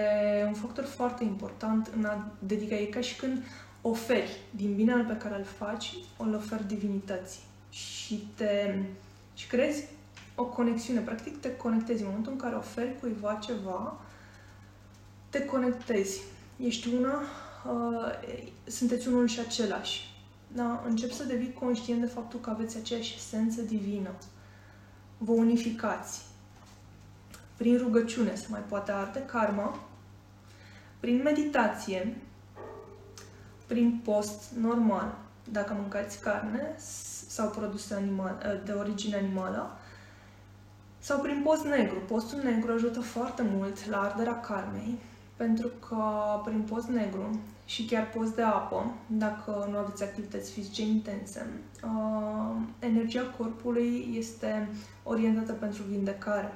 un 0.47 0.53
factor 0.53 0.83
foarte 0.83 1.23
important 1.23 1.91
în 1.97 2.05
a 2.05 2.31
dedica. 2.39 2.75
E 2.75 2.85
ca 2.85 3.01
și 3.01 3.15
când 3.15 3.43
oferi 3.81 4.39
din 4.51 4.75
binele 4.75 5.03
pe 5.03 5.17
care 5.17 5.37
îl 5.37 5.43
faci, 5.43 5.93
o 6.17 6.23
oferi 6.35 6.67
divinității. 6.67 7.41
Și 7.69 8.27
te 8.35 8.75
și 9.33 9.47
crezi 9.47 9.83
o 10.35 10.43
conexiune. 10.43 10.99
Practic 10.99 11.39
te 11.39 11.55
conectezi. 11.55 12.01
În 12.01 12.07
momentul 12.07 12.31
în 12.31 12.37
care 12.37 12.55
oferi 12.55 12.99
cuiva 12.99 13.33
ceva, 13.33 13.99
te 15.29 15.45
conectezi. 15.45 16.21
Ești 16.57 16.87
una, 16.93 17.21
uh, 17.73 18.33
sunteți 18.63 19.07
unul 19.07 19.27
și 19.27 19.39
același. 19.39 20.13
Da? 20.47 20.83
Încep 20.87 21.11
să 21.11 21.23
devii 21.23 21.53
conștient 21.53 21.99
de 21.99 22.07
faptul 22.07 22.39
că 22.39 22.49
aveți 22.49 22.77
aceeași 22.77 23.15
esență 23.15 23.61
divină. 23.61 24.09
Vă 25.17 25.31
unificați. 25.31 26.21
Prin 27.57 27.77
rugăciune 27.77 28.35
se 28.35 28.47
mai 28.49 28.59
poate 28.59 28.91
arde 28.91 29.19
karma, 29.25 29.79
prin 30.99 31.21
meditație, 31.21 32.17
prin 33.67 34.01
post 34.03 34.51
normal, 34.59 35.17
dacă 35.51 35.73
mâncați 35.73 36.19
carne 36.19 36.75
sau 37.27 37.49
produse 37.49 37.93
animal, 37.93 38.61
de 38.65 38.71
origine 38.71 39.15
animală, 39.15 39.77
sau 41.03 41.19
prin 41.19 41.41
post 41.43 41.65
negru. 41.65 41.99
Postul 42.07 42.39
negru 42.43 42.71
ajută 42.71 42.99
foarte 42.99 43.43
mult 43.55 43.89
la 43.89 44.01
arderea 44.01 44.39
karmei, 44.39 44.97
pentru 45.35 45.67
că 45.67 45.97
prin 46.45 46.61
post 46.61 46.87
negru 46.87 47.39
și 47.65 47.85
chiar 47.85 48.09
post 48.09 48.35
de 48.35 48.41
apă, 48.41 48.95
dacă 49.07 49.67
nu 49.71 49.77
aveți 49.77 50.03
activități 50.03 50.51
fizice 50.51 50.81
intense, 50.81 51.47
uh, 51.83 52.55
energia 52.79 53.21
corpului 53.37 54.13
este 54.17 54.69
orientată 55.03 55.51
pentru 55.51 55.83
vindecare. 55.83 56.53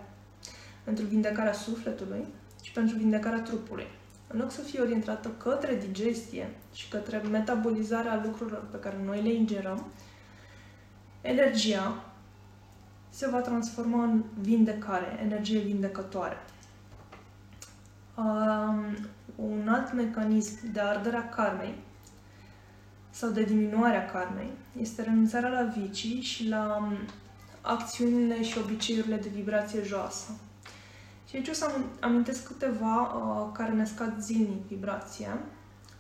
Pentru 0.84 1.06
vindecarea 1.06 1.54
sufletului 1.54 2.26
și 2.62 2.72
pentru 2.72 2.98
vindecarea 2.98 3.42
trupului. 3.42 3.88
În 4.28 4.40
loc 4.40 4.52
să 4.52 4.62
fie 4.62 4.80
orientată 4.80 5.30
către 5.38 5.82
digestie 5.88 6.50
și 6.74 6.90
către 6.90 7.18
metabolizarea 7.32 8.22
lucrurilor 8.24 8.68
pe 8.72 8.80
care 8.80 8.98
noi 9.06 9.22
le 9.22 9.34
ingerăm, 9.34 9.86
energia 11.22 12.07
se 13.18 13.30
va 13.30 13.40
transforma 13.40 14.04
în 14.04 14.24
vindecare, 14.42 15.20
energie 15.22 15.60
vindecătoare. 15.60 16.38
Um, 18.16 18.96
un 19.36 19.68
alt 19.70 19.94
mecanism 19.94 20.72
de 20.72 20.80
arderea 20.80 21.30
karmei 21.30 21.74
sau 23.10 23.30
de 23.30 23.44
diminuarea 23.44 24.06
karmei 24.06 24.52
este 24.80 25.02
renunțarea 25.02 25.50
la 25.50 25.62
vicii 25.62 26.22
și 26.22 26.48
la 26.48 26.78
um, 26.82 26.94
acțiunile 27.62 28.44
și 28.44 28.58
obiceiurile 28.58 29.16
de 29.16 29.30
vibrație 29.30 29.84
joasă. 29.84 30.32
Și 31.30 31.36
aici 31.36 31.48
o 31.48 31.54
să 31.54 31.72
amintesc 32.00 32.48
câteva 32.48 33.02
uh, 33.02 33.50
care 33.54 33.72
ne 33.72 33.86
scad 33.86 34.20
zilnic 34.20 34.68
vibrația, 34.68 35.38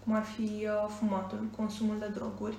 cum 0.03 0.13
ar 0.13 0.23
fi 0.23 0.41
uh, 0.41 0.89
fumatul, 0.99 1.47
consumul 1.55 1.99
de 1.99 2.07
droguri, 2.13 2.57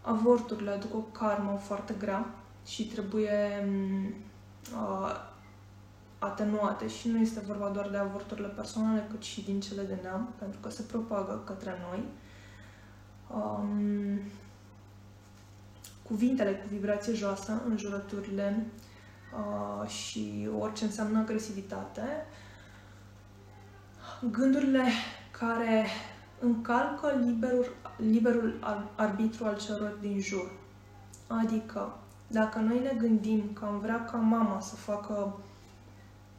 avorturile 0.00 0.70
aduc 0.70 0.94
o 0.94 0.98
karmă 0.98 1.60
foarte 1.64 1.94
grea, 1.98 2.26
și 2.66 2.86
trebuie 2.86 3.68
uh, 4.74 5.30
atenuate 6.18 6.88
și 6.88 7.08
nu 7.08 7.18
este 7.18 7.40
vorba 7.40 7.68
doar 7.68 7.88
de 7.88 7.96
avorturile 7.96 8.48
personale, 8.48 9.06
cât 9.10 9.22
și 9.22 9.44
din 9.44 9.60
cele 9.60 9.82
de 9.82 9.98
neam, 10.02 10.32
pentru 10.38 10.58
că 10.60 10.70
se 10.70 10.82
propagă 10.82 11.42
către 11.46 11.74
noi. 11.90 12.04
Um, 13.34 14.20
cuvintele 16.02 16.52
cu 16.52 16.66
vibrație 16.70 17.14
joasă, 17.14 17.62
înjurăturile 17.68 18.66
uh, 19.36 19.88
și 19.88 20.48
orice 20.58 20.84
înseamnă 20.84 21.18
agresivitate, 21.18 22.26
gândurile 24.30 24.82
care 25.30 25.86
încalcă 26.38 27.22
liberul, 27.24 27.66
liberul 27.96 28.58
arbitru 28.96 29.44
al 29.44 29.58
celor 29.58 29.96
din 30.00 30.20
jur. 30.20 30.50
Adică, 31.26 31.96
dacă 32.32 32.58
noi 32.58 32.80
ne 32.80 32.94
gândim 32.98 33.52
că 33.52 33.64
am 33.64 33.78
vrea 33.78 34.04
ca 34.04 34.16
mama 34.16 34.60
să 34.60 34.74
facă 34.74 35.40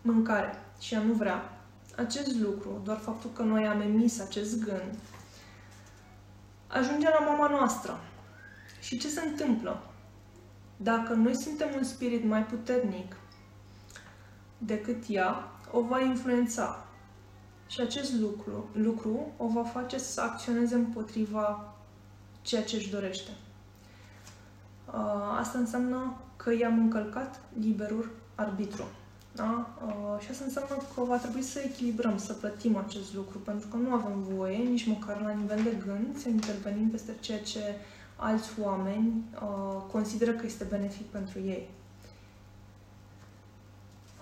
mâncare 0.02 0.56
și 0.80 0.94
ea 0.94 1.02
nu 1.02 1.14
vrea, 1.14 1.62
acest 1.96 2.36
lucru, 2.36 2.82
doar 2.84 2.98
faptul 2.98 3.30
că 3.34 3.44
noi 3.44 3.68
am 3.68 3.82
emis 3.82 4.20
acest 4.20 4.64
gând, 4.64 4.98
ajunge 6.68 7.10
la 7.10 7.26
mama 7.26 7.48
noastră. 7.48 8.00
Și 8.82 8.98
ce 8.98 9.08
se 9.08 9.22
întâmplă? 9.28 9.84
Dacă 10.78 11.14
noi 11.14 11.36
suntem 11.36 11.70
un 11.76 11.84
spirit 11.84 12.24
mai 12.24 12.46
puternic 12.46 13.16
decât 14.58 15.04
ea, 15.08 15.52
o 15.72 15.82
va 15.82 16.00
influența. 16.00 16.86
Și 17.68 17.82
acest 17.82 18.14
lucru, 18.14 18.70
lucru 18.74 19.32
o 19.38 19.48
va 19.48 19.64
face 19.64 19.98
să 19.98 20.22
acționeze 20.22 20.76
împotriva 20.76 21.74
ceea 22.42 22.64
ce 22.64 22.76
își 22.76 22.90
dorește. 22.90 23.32
Uh, 24.88 25.38
asta 25.40 25.58
înseamnă 25.58 26.18
că 26.36 26.54
i-am 26.54 26.78
încălcat 26.78 27.40
liberul 27.60 28.12
arbitru. 28.36 28.84
Da? 29.36 29.70
Uh, 29.86 30.20
și 30.24 30.32
asta 30.32 30.44
înseamnă 30.44 30.76
că 30.96 31.02
va 31.02 31.18
trebui 31.18 31.42
să 31.42 31.60
echilibrăm, 31.60 32.18
să 32.18 32.34
plătim 32.34 32.78
acest 32.78 33.14
lucru, 33.14 33.38
pentru 33.38 33.68
că 33.68 33.78
nu 33.78 33.94
avem 33.94 34.24
voie, 34.36 34.58
nici 34.58 34.88
măcar 34.88 35.22
la 35.22 35.32
nivel 35.32 35.64
de 35.64 35.78
gând, 35.86 36.18
să 36.18 36.30
intervenim 36.30 36.90
peste 36.90 37.12
ceea 37.20 37.40
ce 37.40 37.76
alți 38.16 38.50
oameni 38.62 39.24
uh, 39.34 39.82
consideră 39.92 40.32
că 40.32 40.46
este 40.46 40.64
benefic 40.64 41.06
pentru 41.06 41.40
ei. 41.40 41.70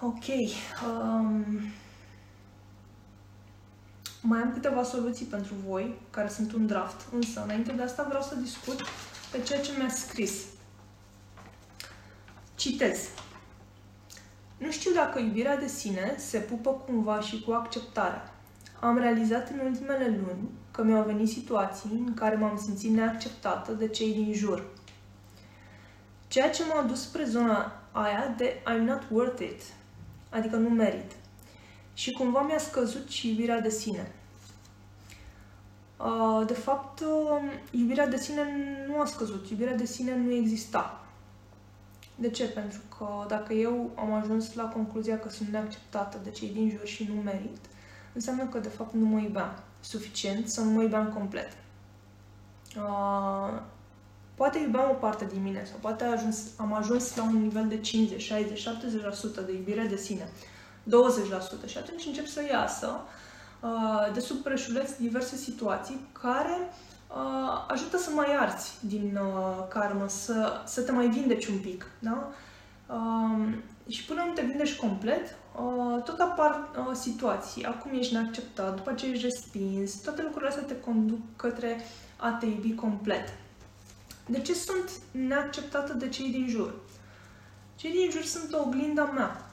Ok. 0.02 0.26
Um, 0.88 1.45
mai 4.21 4.39
am 4.39 4.54
câteva 4.54 4.84
soluții 4.84 5.26
pentru 5.26 5.54
voi, 5.67 5.95
care 6.10 6.30
sunt 6.30 6.54
un 6.54 6.67
draft, 6.67 7.13
însă 7.13 7.43
înainte 7.43 7.71
de 7.71 7.82
asta 7.82 8.06
vreau 8.08 8.21
să 8.21 8.36
discut 8.36 8.82
pe 9.31 9.41
ceea 9.41 9.61
ce 9.61 9.71
mi-a 9.77 9.89
scris. 9.89 10.33
Citez. 12.55 13.09
Nu 14.57 14.71
știu 14.71 14.91
dacă 14.91 15.19
iubirea 15.19 15.57
de 15.57 15.67
sine 15.67 16.15
se 16.17 16.37
pupă 16.37 16.71
cumva 16.71 17.19
și 17.19 17.41
cu 17.41 17.51
acceptarea. 17.51 18.33
Am 18.79 18.97
realizat 18.97 19.49
în 19.49 19.59
ultimele 19.59 20.07
luni 20.07 20.49
că 20.71 20.83
mi-au 20.83 21.03
venit 21.03 21.29
situații 21.29 21.89
în 22.05 22.13
care 22.13 22.35
m-am 22.35 22.57
simțit 22.63 22.91
neacceptată 22.91 23.71
de 23.71 23.87
cei 23.87 24.13
din 24.13 24.33
jur. 24.33 24.65
Ceea 26.27 26.49
ce 26.49 26.63
m-a 26.65 26.81
dus 26.81 27.01
spre 27.01 27.23
zona 27.23 27.81
aia 27.91 28.33
de 28.37 28.61
I'm 28.71 28.85
not 28.85 29.01
worth 29.09 29.41
it, 29.41 29.61
adică 30.29 30.55
nu 30.55 30.69
merit. 30.69 31.11
Și 31.93 32.11
cumva 32.11 32.41
mi-a 32.41 32.57
scăzut 32.57 33.09
și 33.09 33.29
iubirea 33.29 33.59
de 33.59 33.69
sine. 33.69 34.11
Uh, 36.05 36.47
de 36.47 36.53
fapt, 36.53 36.99
uh, 36.99 37.59
iubirea 37.71 38.07
de 38.07 38.17
sine 38.17 38.41
nu 38.87 38.99
a 38.99 39.05
scăzut, 39.05 39.49
iubirea 39.49 39.75
de 39.75 39.85
sine 39.85 40.15
nu 40.15 40.31
exista. 40.31 40.99
De 42.15 42.29
ce? 42.29 42.45
Pentru 42.45 42.79
că 42.97 43.05
dacă 43.27 43.53
eu 43.53 43.91
am 43.95 44.13
ajuns 44.13 44.53
la 44.53 44.63
concluzia 44.63 45.19
că 45.19 45.29
sunt 45.29 45.49
neacceptată 45.49 46.17
de 46.23 46.29
cei 46.29 46.49
din 46.49 46.69
jur 46.69 46.85
și 46.85 47.09
nu 47.15 47.21
merit, 47.21 47.57
înseamnă 48.13 48.45
că 48.45 48.59
de 48.59 48.67
fapt 48.67 48.93
nu 48.93 49.05
mă 49.05 49.19
iubeam 49.19 49.53
suficient 49.79 50.49
să 50.49 50.61
nu 50.61 50.69
mă 50.69 50.81
iubeam 50.81 51.13
complet. 51.13 51.51
Uh, 52.77 53.61
poate 54.35 54.59
iubeam 54.59 54.89
o 54.89 54.93
parte 54.93 55.25
din 55.25 55.41
mine 55.41 55.65
sau 55.65 55.77
poate 55.81 56.03
ajuns, 56.03 56.37
am 56.57 56.73
ajuns 56.73 57.15
la 57.15 57.23
un 57.23 57.41
nivel 57.41 57.67
de 57.67 57.79
50, 57.79 58.21
60, 58.21 58.67
70% 59.41 59.45
de 59.45 59.51
iubire 59.51 59.85
de 59.85 59.95
sine, 59.95 60.29
20% 61.65 61.65
și 61.65 61.77
atunci 61.77 62.05
încep 62.05 62.25
să 62.25 62.41
iasă 62.51 62.87
uh, 62.87 63.09
de 64.13 64.19
sub 64.19 64.38
preșuleț 64.38 64.91
diverse 64.97 65.36
situații 65.36 66.00
care 66.21 66.58
uh, 67.10 67.65
ajută 67.67 67.97
să 67.97 68.10
mai 68.13 68.36
arți 68.39 68.78
din 68.80 69.19
uh, 69.21 69.67
karmă, 69.69 70.08
să, 70.08 70.62
să 70.65 70.82
te 70.82 70.91
mai 70.91 71.08
vindeci 71.08 71.45
un 71.45 71.60
pic. 71.60 71.86
Da? 72.00 72.32
Uh, 72.88 73.54
și 73.88 74.06
până 74.06 74.24
nu 74.28 74.34
te 74.34 74.41
vindești 74.41 74.80
complet, 74.80 75.36
uh, 75.56 76.04
tot 76.04 76.19
apar 76.19 76.69
uh, 76.78 76.95
situații. 76.95 77.65
Acum 77.65 77.91
ești 77.97 78.13
neacceptat, 78.13 78.76
după 78.76 78.93
ce 78.93 79.06
ești 79.06 79.24
respins, 79.24 80.02
toate 80.02 80.21
lucrurile 80.21 80.50
astea 80.50 80.63
te 80.63 80.80
conduc 80.80 81.19
către 81.36 81.82
a 82.17 82.30
te 82.30 82.45
iubi 82.45 82.76
complet. 82.76 83.34
De 84.26 84.41
ce 84.41 84.54
sunt 84.54 84.91
neacceptată 85.12 85.93
de 85.93 86.10
cei 86.10 86.30
din 86.30 86.47
jur? 86.47 86.74
Cei 87.76 87.91
din 87.91 88.10
jur 88.10 88.24
sunt 88.24 88.54
o 88.54 88.62
oglinda 88.65 89.04
mea. 89.04 89.50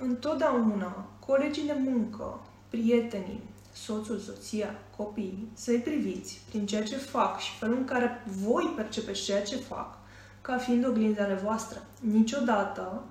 Întotdeauna, 0.00 1.06
colegii 1.26 1.66
de 1.66 1.76
muncă, 1.84 2.40
prietenii, 2.68 3.42
soțul, 3.72 4.18
soția, 4.18 4.74
copiii, 4.96 5.48
să-i 5.54 5.78
priviți 5.78 6.40
prin 6.48 6.66
ceea 6.66 6.82
ce 6.82 6.96
fac 6.96 7.38
și 7.38 7.58
felul 7.58 7.76
în 7.76 7.84
care 7.84 8.24
voi 8.26 8.72
percepeți 8.76 9.24
ceea 9.24 9.42
ce 9.42 9.56
fac, 9.56 9.98
ca 10.40 10.56
fiind 10.56 10.86
oglinzele 10.86 11.34
voastre. 11.34 11.78
Niciodată 12.00 13.02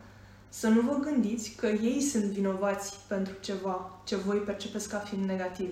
să 0.49 0.67
nu 0.67 0.81
vă 0.81 0.97
gândiți 0.99 1.49
că 1.55 1.65
ei 1.65 2.01
sunt 2.01 2.23
vinovați 2.23 2.97
pentru 3.07 3.33
ceva 3.41 3.99
ce 4.03 4.15
voi 4.15 4.37
percepeți 4.37 4.89
ca 4.89 4.97
fiind 4.97 5.25
negativ. 5.25 5.69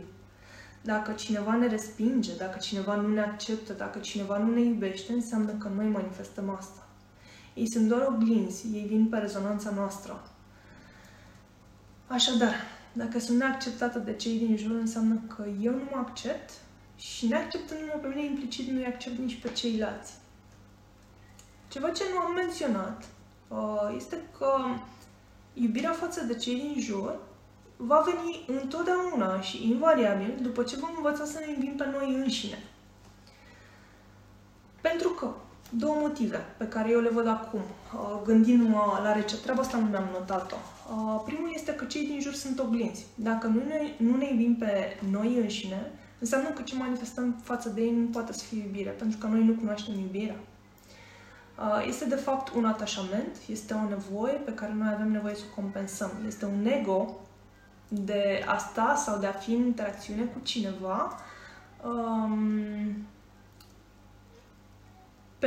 Dacă 0.81 1.11
cineva 1.11 1.55
ne 1.55 1.67
respinge, 1.67 2.35
dacă 2.35 2.57
cineva 2.57 2.95
nu 2.95 3.07
ne 3.07 3.21
acceptă, 3.21 3.73
dacă 3.73 3.99
cineva 3.99 4.37
nu 4.37 4.53
ne 4.53 4.61
iubește, 4.61 5.13
înseamnă 5.13 5.51
că 5.51 5.69
noi 5.75 5.87
manifestăm 5.87 6.49
asta. 6.49 6.87
Ei 7.53 7.67
sunt 7.67 7.87
doar 7.87 8.07
oglinzi, 8.07 8.67
ei 8.73 8.85
vin 8.87 9.07
pe 9.07 9.17
rezonanța 9.17 9.69
noastră. 9.75 10.23
Așadar, 12.07 12.53
dacă 12.95 13.19
sunt 13.19 13.37
neacceptată 13.37 13.99
de 13.99 14.13
cei 14.13 14.37
din 14.37 14.57
jur, 14.57 14.71
înseamnă 14.71 15.21
că 15.35 15.45
eu 15.61 15.71
nu 15.71 15.83
mă 15.91 15.97
accept 15.97 16.51
și 16.97 17.27
neacceptându-mă 17.27 17.99
pe 18.01 18.07
mine, 18.07 18.25
implicit 18.25 18.67
nu-i 18.67 18.85
accept 18.85 19.17
nici 19.17 19.41
pe 19.41 19.51
ceilalți. 19.51 20.13
Ceva 21.67 21.89
ce 21.89 22.03
nu 22.13 22.19
am 22.19 22.33
menționat 22.33 23.03
uh, 23.47 23.93
este 23.95 24.21
că 24.37 24.57
iubirea 25.53 25.91
față 25.91 26.23
de 26.23 26.35
cei 26.35 26.55
din 26.55 26.81
jur 26.81 27.19
va 27.77 28.05
veni 28.05 28.59
întotdeauna 28.61 29.41
și 29.41 29.69
invariabil 29.69 30.37
după 30.41 30.63
ce 30.63 30.75
vom 30.75 30.89
învăța 30.95 31.25
să 31.25 31.39
ne 31.39 31.51
iubim 31.51 31.75
pe 31.75 31.85
noi 31.85 32.13
înșine. 32.13 32.63
Pentru 34.81 35.09
că 35.09 35.33
două 35.77 35.95
motive 35.99 36.37
pe 36.57 36.67
care 36.67 36.89
eu 36.89 36.99
le 36.99 37.09
văd 37.09 37.27
acum, 37.27 37.59
uh, 37.59 38.21
gândindu-mă 38.23 38.99
la 39.03 39.21
ce 39.21 39.37
treaba 39.37 39.61
asta 39.61 39.77
nu 39.77 39.85
mi-am 39.85 40.09
notat-o. 40.11 40.55
Uh, 40.55 41.21
primul 41.25 41.51
este 41.53 41.75
că 41.75 41.85
cei 41.85 42.05
din 42.05 42.19
jur 42.21 42.33
sunt 42.33 42.59
oglinzi. 42.59 43.05
Dacă 43.15 43.47
nu 43.47 43.61
ne, 43.67 43.79
nu 43.97 44.17
ne 44.17 44.29
iubim 44.29 44.55
pe 44.55 44.97
noi 45.11 45.37
înșine, 45.37 45.91
înseamnă 46.19 46.49
că 46.49 46.61
ce 46.61 46.75
manifestăm 46.75 47.35
față 47.43 47.69
de 47.69 47.81
ei 47.81 47.95
nu 47.95 48.05
poate 48.05 48.33
să 48.33 48.43
fie 48.43 48.63
iubire, 48.63 48.89
pentru 48.89 49.17
că 49.17 49.27
noi 49.27 49.43
nu 49.43 49.53
cunoaștem 49.53 49.93
iubirea. 49.99 50.35
Uh, 51.59 51.85
este 51.87 52.05
de 52.05 52.15
fapt 52.15 52.53
un 52.53 52.65
atașament, 52.65 53.37
este 53.47 53.73
o 53.73 53.89
nevoie 53.89 54.33
pe 54.33 54.53
care 54.53 54.73
noi 54.73 54.91
avem 54.93 55.11
nevoie 55.11 55.35
să 55.35 55.43
o 55.51 55.61
compensăm. 55.61 56.11
Este 56.27 56.45
un 56.45 56.65
ego 56.65 57.19
de 57.87 58.43
a 58.47 58.57
sta 58.57 58.95
sau 58.95 59.19
de 59.19 59.25
a 59.25 59.31
fi 59.31 59.51
în 59.51 59.65
interacțiune 59.65 60.21
cu 60.21 60.39
cineva 60.43 61.15
um, 61.85 63.05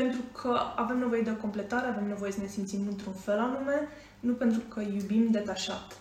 pentru 0.00 0.20
că 0.32 0.60
avem 0.76 0.98
nevoie 0.98 1.22
de 1.22 1.30
o 1.30 1.40
completare, 1.40 1.86
avem 1.86 2.06
nevoie 2.06 2.32
să 2.32 2.40
ne 2.40 2.46
simțim 2.46 2.86
într-un 2.88 3.12
fel 3.12 3.38
anume, 3.38 3.88
nu 4.20 4.32
pentru 4.32 4.60
că 4.60 4.80
iubim 4.80 5.30
detașat. 5.30 5.96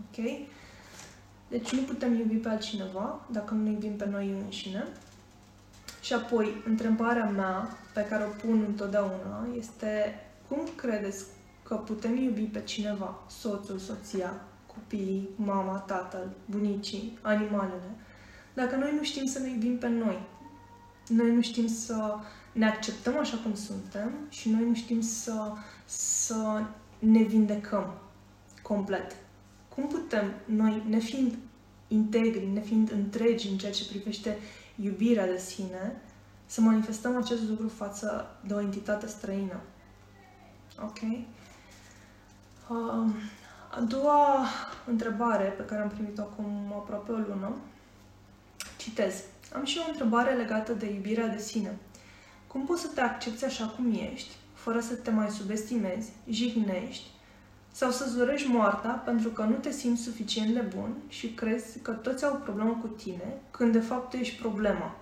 Ok? 0.00 0.24
Deci 1.48 1.72
nu 1.72 1.82
putem 1.82 2.14
iubi 2.14 2.34
pe 2.34 2.48
altcineva 2.48 3.20
dacă 3.30 3.54
nu 3.54 3.62
ne 3.62 3.70
iubim 3.70 3.96
pe 3.96 4.08
noi 4.08 4.30
înșine. 4.44 4.86
Și 6.00 6.12
apoi, 6.12 6.62
întrebarea 6.66 7.24
mea, 7.24 7.76
pe 7.92 8.04
care 8.04 8.24
o 8.24 8.46
pun 8.46 8.64
întotdeauna, 8.66 9.46
este 9.58 10.20
cum 10.48 10.58
credeți 10.76 11.24
că 11.62 11.74
putem 11.74 12.16
iubi 12.16 12.42
pe 12.42 12.60
cineva, 12.60 13.22
soțul, 13.28 13.78
soția, 13.78 14.34
copiii, 14.66 15.28
mama, 15.36 15.76
tatăl, 15.76 16.30
bunicii, 16.44 17.18
animalele, 17.22 17.90
dacă 18.54 18.76
noi 18.76 18.94
nu 18.96 19.02
știm 19.02 19.26
să 19.26 19.38
ne 19.38 19.50
iubim 19.50 19.78
pe 19.78 19.88
noi? 19.88 20.18
Noi 21.08 21.34
nu 21.34 21.40
știm 21.40 21.66
să 21.66 22.14
ne 22.54 22.66
acceptăm 22.66 23.18
așa 23.18 23.36
cum 23.36 23.54
suntem 23.54 24.12
și 24.28 24.48
noi 24.48 24.64
nu 24.64 24.74
știm 24.74 25.00
să, 25.00 25.52
să 25.84 26.62
ne 26.98 27.22
vindecăm 27.22 27.94
complet. 28.62 29.16
Cum 29.68 29.86
putem 29.86 30.34
noi, 30.44 30.82
ne 30.88 30.98
fiind 30.98 31.34
integri, 31.88 32.46
ne 32.46 32.60
fiind 32.60 32.90
întregi 32.90 33.48
în 33.48 33.58
ceea 33.58 33.72
ce 33.72 33.88
privește 33.88 34.38
iubirea 34.82 35.26
de 35.26 35.38
sine, 35.38 36.02
să 36.46 36.60
manifestăm 36.60 37.16
acest 37.16 37.48
lucru 37.48 37.68
față 37.68 38.36
de 38.46 38.54
o 38.54 38.60
entitate 38.60 39.06
străină? 39.06 39.60
Ok? 40.82 40.98
Uh, 42.68 43.10
a 43.70 43.80
doua 43.80 44.46
întrebare 44.86 45.44
pe 45.44 45.64
care 45.64 45.82
am 45.82 45.88
primit-o 45.88 46.22
acum 46.22 46.72
aproape 46.76 47.12
o 47.12 47.16
lună, 47.16 47.56
citez. 48.76 49.22
Am 49.54 49.64
și 49.64 49.78
o 49.84 49.88
întrebare 49.88 50.34
legată 50.34 50.72
de 50.72 50.92
iubirea 50.92 51.26
de 51.26 51.38
sine. 51.38 51.78
Cum 52.54 52.64
poți 52.64 52.80
să 52.80 52.88
te 52.94 53.00
accepti 53.00 53.44
așa 53.44 53.66
cum 53.66 53.92
ești, 54.12 54.36
fără 54.52 54.80
să 54.80 54.94
te 54.94 55.10
mai 55.10 55.30
subestimezi, 55.30 56.12
jignești, 56.28 57.10
sau 57.72 57.90
să-ți 57.90 58.16
dorești 58.16 58.48
moarta 58.48 58.88
pentru 58.88 59.28
că 59.28 59.42
nu 59.42 59.54
te 59.54 59.70
simți 59.70 60.02
suficient 60.02 60.54
de 60.54 60.60
bun 60.76 60.94
și 61.08 61.32
crezi 61.32 61.78
că 61.78 61.90
toți 61.90 62.24
au 62.24 62.32
o 62.32 62.42
problemă 62.44 62.78
cu 62.80 62.86
tine, 62.86 63.36
când 63.50 63.72
de 63.72 63.80
fapt 63.80 64.10
tu 64.10 64.16
ești 64.16 64.40
problema. 64.40 64.94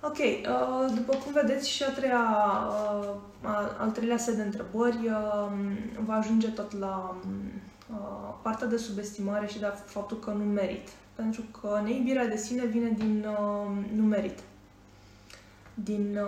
Ok, 0.00 0.16
uh, 0.18 0.92
după 0.94 1.16
cum 1.16 1.32
vedeți 1.32 1.70
și 1.70 1.82
a 1.82 1.90
treia, 1.90 2.24
uh, 3.42 3.78
al 3.78 3.90
treilea 3.90 4.18
set 4.18 4.34
de 4.34 4.42
întrebări 4.42 5.06
uh, 5.06 5.50
va 6.04 6.14
ajunge 6.14 6.48
tot 6.48 6.78
la 6.78 7.16
partea 8.42 8.66
de 8.66 8.76
subestimare 8.76 9.46
și 9.46 9.58
de 9.58 9.72
faptul 9.84 10.18
că 10.18 10.30
nu 10.30 10.44
merit. 10.44 10.88
Pentru 11.14 11.42
că 11.60 11.80
neibirea 11.84 12.28
de 12.28 12.36
sine 12.36 12.64
vine 12.64 12.90
din 12.90 13.26
nu 13.94 14.02
merit, 14.02 14.38
din 15.84 16.18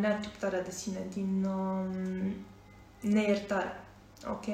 neacceptarea 0.00 0.62
de 0.62 0.70
sine, 0.70 1.06
din 1.12 1.48
neiertare. 3.00 3.84
Ok? 4.30 4.46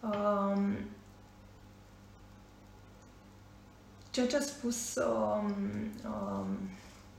Um, 0.00 0.76
ceea 4.10 4.26
ce 4.26 4.36
a 4.36 4.40
spus 4.40 4.94
um, 4.94 5.52
um, 6.04 6.46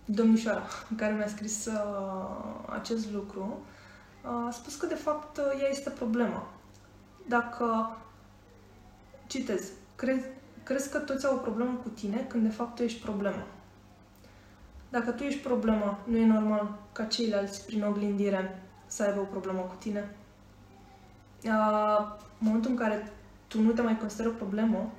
domnișoara 0.06 0.64
care 0.98 1.14
mi-a 1.14 1.28
scris 1.28 1.66
uh, 1.66 2.66
acest 2.70 3.12
lucru, 3.12 3.60
uh, 4.24 4.46
a 4.48 4.52
spus 4.52 4.76
că 4.76 4.86
de 4.86 4.96
fapt 4.96 5.38
ea 5.38 5.70
este 5.70 5.90
problema. 5.90 6.48
Dacă, 7.28 7.98
citez, 9.28 9.72
crezi, 9.96 10.26
crezi 10.64 10.90
că 10.90 10.98
toți 10.98 11.26
au 11.26 11.36
o 11.36 11.40
problemă 11.40 11.80
cu 11.84 11.90
tine 11.90 12.26
când 12.30 12.44
de 12.44 12.50
fapt 12.50 12.76
tu 12.76 12.84
ești 12.84 13.02
problema. 13.02 13.46
Dacă 14.90 15.12
tu 15.12 15.24
ești 15.24 15.40
problema, 15.40 16.00
nu 16.04 16.18
e 16.18 16.26
normal 16.26 16.80
ca 16.92 17.04
ceilalți, 17.04 17.66
prin 17.66 17.84
oglindire, 17.84 18.64
să 18.86 19.04
aibă 19.04 19.20
o 19.20 19.24
problemă 19.24 19.60
cu 19.60 19.76
tine? 19.80 20.16
Uh, 21.44 22.16
în 22.40 22.48
momentul 22.48 22.72
în 22.72 22.78
care 22.78 23.12
tu 23.48 23.62
nu 23.62 23.72
te 23.72 23.82
mai 23.82 23.98
consideri 23.98 24.30
o 24.30 24.38
problemă, 24.38 24.94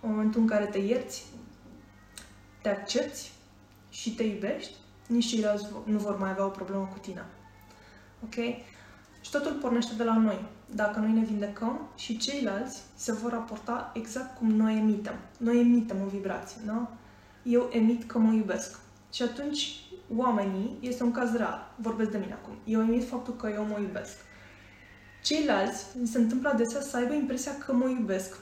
în 0.00 0.10
momentul 0.10 0.40
în 0.40 0.46
care 0.46 0.64
te 0.64 0.78
ierți, 0.78 1.26
te 2.62 2.68
accepti, 2.68 3.30
și 3.90 4.14
te 4.14 4.22
iubești, 4.22 4.74
nici 5.06 5.26
ceilalți 5.26 5.66
nu 5.84 5.98
vor 5.98 6.18
mai 6.18 6.30
avea 6.30 6.44
o 6.44 6.48
problemă 6.48 6.88
cu 6.92 6.98
tine. 6.98 7.24
Ok? 8.24 8.34
Și 9.20 9.30
totul 9.30 9.52
pornește 9.52 9.94
de 9.94 10.04
la 10.04 10.16
noi. 10.16 10.44
Dacă 10.74 10.98
noi 10.98 11.12
ne 11.12 11.24
vindecăm 11.24 11.80
și 11.96 12.16
ceilalți 12.16 12.82
se 12.94 13.12
vor 13.12 13.30
raporta 13.30 13.92
exact 13.94 14.36
cum 14.36 14.50
noi 14.50 14.76
emitem. 14.76 15.14
Noi 15.38 15.60
emitem 15.60 16.02
o 16.02 16.08
vibrație, 16.08 16.60
da? 16.66 16.90
Eu 17.42 17.68
emit 17.72 18.04
că 18.04 18.18
mă 18.18 18.32
iubesc. 18.32 18.78
Și 19.12 19.22
atunci 19.22 19.80
oamenii, 20.16 20.78
este 20.80 21.02
un 21.02 21.12
caz 21.12 21.36
rar, 21.36 21.72
vorbesc 21.76 22.10
de 22.10 22.18
mine 22.18 22.32
acum, 22.32 22.58
eu 22.64 22.80
emit 22.80 23.08
faptul 23.08 23.34
că 23.34 23.50
eu 23.54 23.64
mă 23.64 23.78
iubesc. 23.80 24.16
Ceilalți, 25.22 25.84
mi 26.00 26.06
se 26.06 26.18
întâmplă 26.18 26.48
adesea 26.48 26.80
să 26.80 26.96
aibă 26.96 27.12
impresia 27.12 27.52
că 27.58 27.72
mă 27.72 27.88
iubesc, 27.88 28.36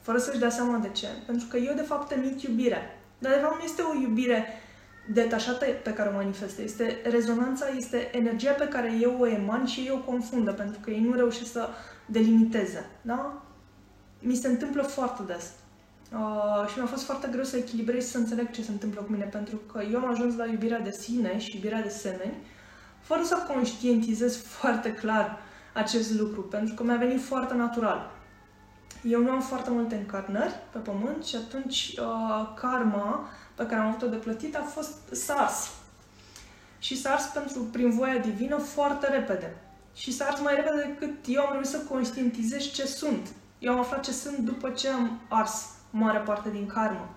fără 0.00 0.18
să-și 0.18 0.38
dea 0.38 0.50
seama 0.50 0.78
de 0.78 0.88
ce. 0.88 1.06
Pentru 1.26 1.46
că 1.46 1.56
eu, 1.56 1.74
de 1.74 1.82
fapt, 1.82 2.10
emit 2.10 2.42
iubire. 2.42 3.00
Dar, 3.18 3.32
de 3.32 3.38
fapt, 3.38 3.58
nu 3.58 3.64
este 3.64 3.82
o 3.82 4.00
iubire 4.00 4.46
detașată 5.12 5.64
pe 5.64 5.92
care 5.92 6.08
o 6.08 6.12
manifestă. 6.12 6.62
Este 6.62 7.00
rezonanța, 7.10 7.66
este 7.76 8.16
energia 8.16 8.52
pe 8.52 8.68
care 8.68 8.92
eu 9.00 9.16
o 9.20 9.26
eman 9.26 9.66
și 9.66 9.80
ei 9.80 9.90
o 9.90 10.10
confundă, 10.10 10.52
pentru 10.52 10.80
că 10.80 10.90
ei 10.90 11.00
nu 11.00 11.14
reușesc 11.14 11.52
să 11.52 11.68
delimiteze. 12.06 12.90
Da? 13.02 13.42
Mi 14.20 14.34
se 14.34 14.48
întâmplă 14.48 14.82
foarte 14.82 15.22
des. 15.22 15.52
Uh, 16.12 16.68
și 16.68 16.78
mi-a 16.78 16.86
fost 16.86 17.04
foarte 17.04 17.28
greu 17.30 17.44
să 17.44 17.56
echilibrez 17.56 18.04
și 18.04 18.10
să 18.10 18.18
înțeleg 18.18 18.50
ce 18.50 18.62
se 18.62 18.70
întâmplă 18.70 19.00
cu 19.00 19.12
mine, 19.12 19.24
pentru 19.24 19.56
că 19.56 19.82
eu 19.92 19.98
am 19.98 20.10
ajuns 20.10 20.36
la 20.36 20.46
iubirea 20.46 20.80
de 20.80 20.90
sine 20.90 21.38
și 21.38 21.54
iubirea 21.54 21.82
de 21.82 21.88
semeni, 21.88 22.36
fără 23.00 23.22
să 23.24 23.44
conștientizez 23.54 24.42
foarte 24.42 24.92
clar 24.92 25.38
acest 25.72 26.12
lucru, 26.12 26.42
pentru 26.42 26.74
că 26.74 26.82
mi-a 26.82 26.96
venit 26.96 27.22
foarte 27.22 27.54
natural. 27.54 28.10
Eu 29.02 29.22
nu 29.22 29.30
am 29.30 29.40
foarte 29.40 29.70
multe 29.70 29.94
încarnări 29.94 30.54
pe 30.72 30.78
pământ 30.78 31.24
și 31.24 31.36
atunci 31.36 31.94
uh, 31.98 32.52
karma 32.54 33.28
pe 33.54 33.66
care 33.66 33.80
am 33.80 33.86
avut-o 33.86 34.06
de 34.06 34.16
plătit 34.16 34.56
a 34.56 34.62
fost 34.62 34.96
SARS. 35.12 35.70
Și 36.78 37.00
SARS 37.00 37.24
pentru, 37.24 37.60
prin 37.60 37.90
voia 37.90 38.18
divină 38.18 38.56
foarte 38.56 39.06
repede. 39.06 39.56
Și 39.94 40.12
SARS 40.12 40.40
mai 40.40 40.54
repede 40.54 40.82
decât 40.86 41.14
eu 41.26 41.42
am 41.42 41.52
reușit 41.52 41.70
să 41.70 41.78
conștientizez 41.78 42.62
ce 42.62 42.86
sunt. 42.86 43.28
Eu 43.58 43.72
am 43.72 43.78
aflat 43.78 44.04
ce 44.04 44.12
sunt 44.12 44.38
după 44.38 44.70
ce 44.70 44.88
am 44.88 45.20
ars 45.28 45.78
mare 45.90 46.18
parte 46.18 46.50
din 46.50 46.66
karmă. 46.66 47.08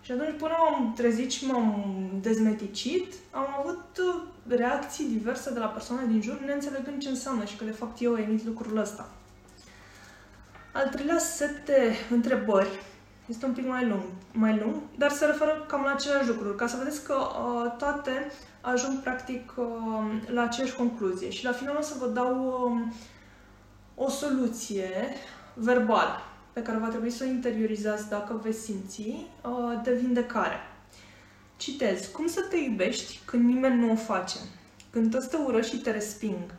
Și 0.00 0.12
atunci, 0.12 0.38
până 0.38 0.54
m-am 0.58 0.92
trezit 0.96 1.30
și 1.30 1.46
m-am 1.46 1.84
dezmeticit, 2.20 3.14
am 3.30 3.46
avut 3.58 3.84
uh, 3.98 4.22
reacții 4.56 5.04
diverse 5.04 5.52
de 5.52 5.58
la 5.58 5.66
persoane 5.66 6.06
din 6.06 6.20
jur, 6.20 6.40
neînțelegând 6.40 7.00
ce 7.00 7.08
înseamnă 7.08 7.44
și 7.44 7.56
că, 7.56 7.64
de 7.64 7.70
fapt, 7.70 8.00
eu 8.00 8.16
emit 8.16 8.44
lucrul 8.44 8.76
ăsta. 8.76 9.08
Al 10.72 10.88
treilea 10.88 11.18
set 11.18 11.64
de 11.66 11.94
întrebări 12.10 12.68
este 13.26 13.46
un 13.46 13.52
pic 13.52 13.66
mai 13.66 13.86
lung, 13.86 14.02
mai 14.32 14.58
lung, 14.58 14.74
dar 14.96 15.10
se 15.10 15.24
referă 15.24 15.64
cam 15.68 15.82
la 15.82 15.90
aceleași 15.90 16.28
lucruri, 16.28 16.56
ca 16.56 16.66
să 16.66 16.76
vedeți 16.76 17.04
că 17.04 17.14
uh, 17.14 17.76
toate 17.78 18.32
ajung 18.60 19.00
practic 19.00 19.52
uh, 19.56 19.64
la 20.26 20.42
aceeași 20.42 20.74
concluzie. 20.74 21.30
Și 21.30 21.44
la 21.44 21.52
final 21.52 21.76
o 21.76 21.80
să 21.82 21.94
vă 21.98 22.06
dau 22.06 22.64
uh, 22.72 24.04
o 24.04 24.10
soluție 24.10 24.90
verbală 25.54 26.27
pe 26.58 26.64
care 26.64 26.78
va 26.78 26.88
trebui 26.88 27.10
să 27.10 27.24
o 27.24 27.30
interiorizați 27.30 28.08
dacă 28.08 28.40
veți 28.42 28.60
simți 28.60 29.00
uh, 29.00 29.80
de 29.82 29.94
vindecare. 29.94 30.56
Citez. 31.56 32.06
Cum 32.06 32.26
să 32.26 32.40
te 32.50 32.56
iubești 32.56 33.20
când 33.24 33.44
nimeni 33.44 33.80
nu 33.80 33.92
o 33.92 33.94
face? 33.94 34.38
Când 34.90 35.10
toți 35.10 35.28
te 35.30 35.36
ură 35.36 35.60
și 35.60 35.76
te 35.76 35.90
resping? 35.90 36.54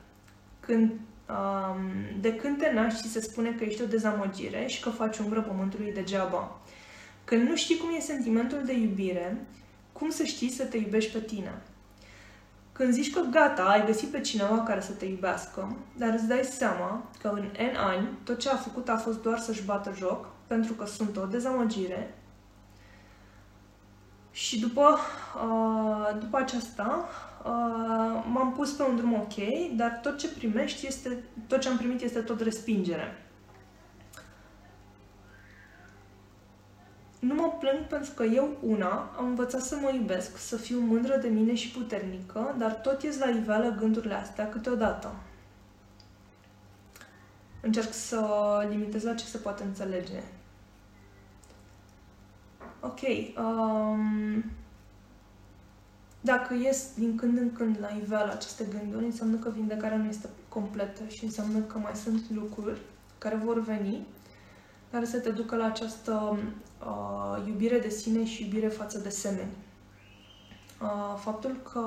Când 0.60 0.92
um, 0.92 1.82
de 2.22 2.36
când 2.36 2.58
te 2.58 2.72
naști 2.74 3.02
și 3.02 3.12
se 3.12 3.22
spune 3.22 3.52
că 3.52 3.64
ești 3.64 3.82
o 3.82 3.86
dezamăgire 3.86 4.66
și 4.68 4.82
că 4.82 4.90
faci 4.90 5.18
umbră 5.18 5.42
pământului 5.42 5.94
degeaba. 5.94 6.60
Când 7.24 7.48
nu 7.48 7.56
știi 7.56 7.78
cum 7.78 7.96
e 7.96 8.00
sentimentul 8.00 8.62
de 8.66 8.74
iubire, 8.74 9.46
cum 9.92 10.10
să 10.10 10.24
știi 10.24 10.50
să 10.50 10.64
te 10.64 10.78
iubești 10.78 11.12
pe 11.12 11.20
tine? 11.20 11.62
Când 12.80 12.94
zici 12.94 13.14
că 13.14 13.22
gata, 13.32 13.64
ai 13.64 13.86
găsit 13.86 14.10
pe 14.10 14.22
cineva 14.22 14.64
care 14.64 14.82
să 14.82 14.92
te 14.92 15.06
iubească, 15.06 15.76
dar 15.98 16.14
îți 16.14 16.28
dai 16.28 16.44
seama 16.44 17.10
că 17.22 17.28
în 17.28 17.44
N 17.44 17.76
ani 17.76 18.08
tot 18.24 18.40
ce 18.40 18.50
a 18.50 18.56
făcut 18.56 18.90
a 18.90 18.98
fost 18.98 19.22
doar 19.22 19.40
să-și 19.40 19.66
bată 19.66 19.94
joc, 19.98 20.28
pentru 20.48 20.74
că 20.74 20.86
sunt 20.86 21.18
o 21.18 21.26
dezamăgire, 21.26 22.18
și 24.32 24.60
după, 24.60 24.98
uh, 25.36 26.20
după 26.20 26.38
aceasta, 26.38 27.10
uh, 27.44 28.24
m-am 28.32 28.54
pus 28.56 28.72
pe 28.72 28.84
un 28.84 28.96
drum 28.96 29.14
ok, 29.14 29.36
dar 29.76 30.00
tot 30.04 30.18
ce 30.18 30.30
primești 30.30 30.88
este, 30.88 31.24
tot 31.48 31.60
ce 31.60 31.70
am 31.70 31.78
primit 31.78 32.02
este 32.02 32.20
tot 32.20 32.42
respingere. 32.42 33.29
Nu 37.20 37.34
mă 37.34 37.54
plâng 37.60 37.80
pentru 37.88 38.12
că 38.16 38.24
eu, 38.24 38.58
una, 38.62 39.12
am 39.18 39.26
învățat 39.26 39.62
să 39.62 39.76
mă 39.82 39.92
iubesc, 39.94 40.38
să 40.38 40.58
fiu 40.58 40.80
mândră 40.80 41.18
de 41.18 41.28
mine 41.28 41.56
și 41.56 41.72
puternică, 41.72 42.56
dar 42.58 42.74
tot 42.74 43.04
ies 43.04 43.18
la 43.18 43.30
iveală 43.30 43.76
gândurile 43.80 44.14
astea 44.14 44.50
câteodată. 44.50 45.16
Încerc 47.62 47.94
să 47.94 48.22
limitez 48.70 49.04
la 49.04 49.14
ce 49.14 49.26
se 49.26 49.38
poate 49.38 49.64
înțelege. 49.64 50.22
Ok. 52.80 53.00
Um, 53.38 54.44
dacă 56.22 56.54
ies 56.54 56.88
din 56.98 57.16
când 57.16 57.38
în 57.38 57.52
când 57.52 57.78
la 57.80 57.90
iveală 58.04 58.32
aceste 58.32 58.66
gânduri, 58.70 59.06
înseamnă 59.06 59.38
că 59.38 59.50
vindecarea 59.50 59.98
nu 59.98 60.08
este 60.08 60.30
completă 60.50 61.08
și 61.08 61.24
înseamnă 61.24 61.60
că 61.60 61.78
mai 61.78 61.96
sunt 61.96 62.30
lucruri 62.30 62.80
care 63.18 63.36
vor 63.36 63.60
veni, 63.62 64.06
care 64.92 65.06
să 65.06 65.20
te 65.20 65.30
ducă 65.30 65.56
la 65.56 65.66
această 65.66 66.38
uh, 66.80 67.48
iubire 67.48 67.80
de 67.80 67.90
sine 67.90 68.26
și 68.26 68.44
iubire 68.44 68.68
față 68.68 68.98
de 68.98 69.10
semeni. 69.10 69.52
Uh, 70.82 71.16
faptul 71.20 71.56
că 71.72 71.86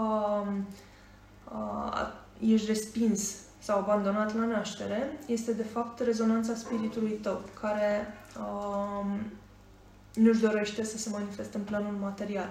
uh, 1.53 2.12
ești 2.41 2.67
respins 2.67 3.35
sau 3.59 3.79
abandonat 3.79 4.35
la 4.35 4.45
naștere 4.45 5.19
este 5.27 5.53
de 5.53 5.62
fapt 5.62 6.01
rezonanța 6.01 6.55
spiritului 6.55 7.11
tău, 7.11 7.41
care 7.61 8.07
uh, 8.38 9.07
nu-și 10.15 10.41
dorește 10.41 10.85
să 10.85 10.99
se 10.99 11.11
manifeste 11.11 11.57
în 11.57 11.62
planul 11.62 11.95
material. 12.01 12.51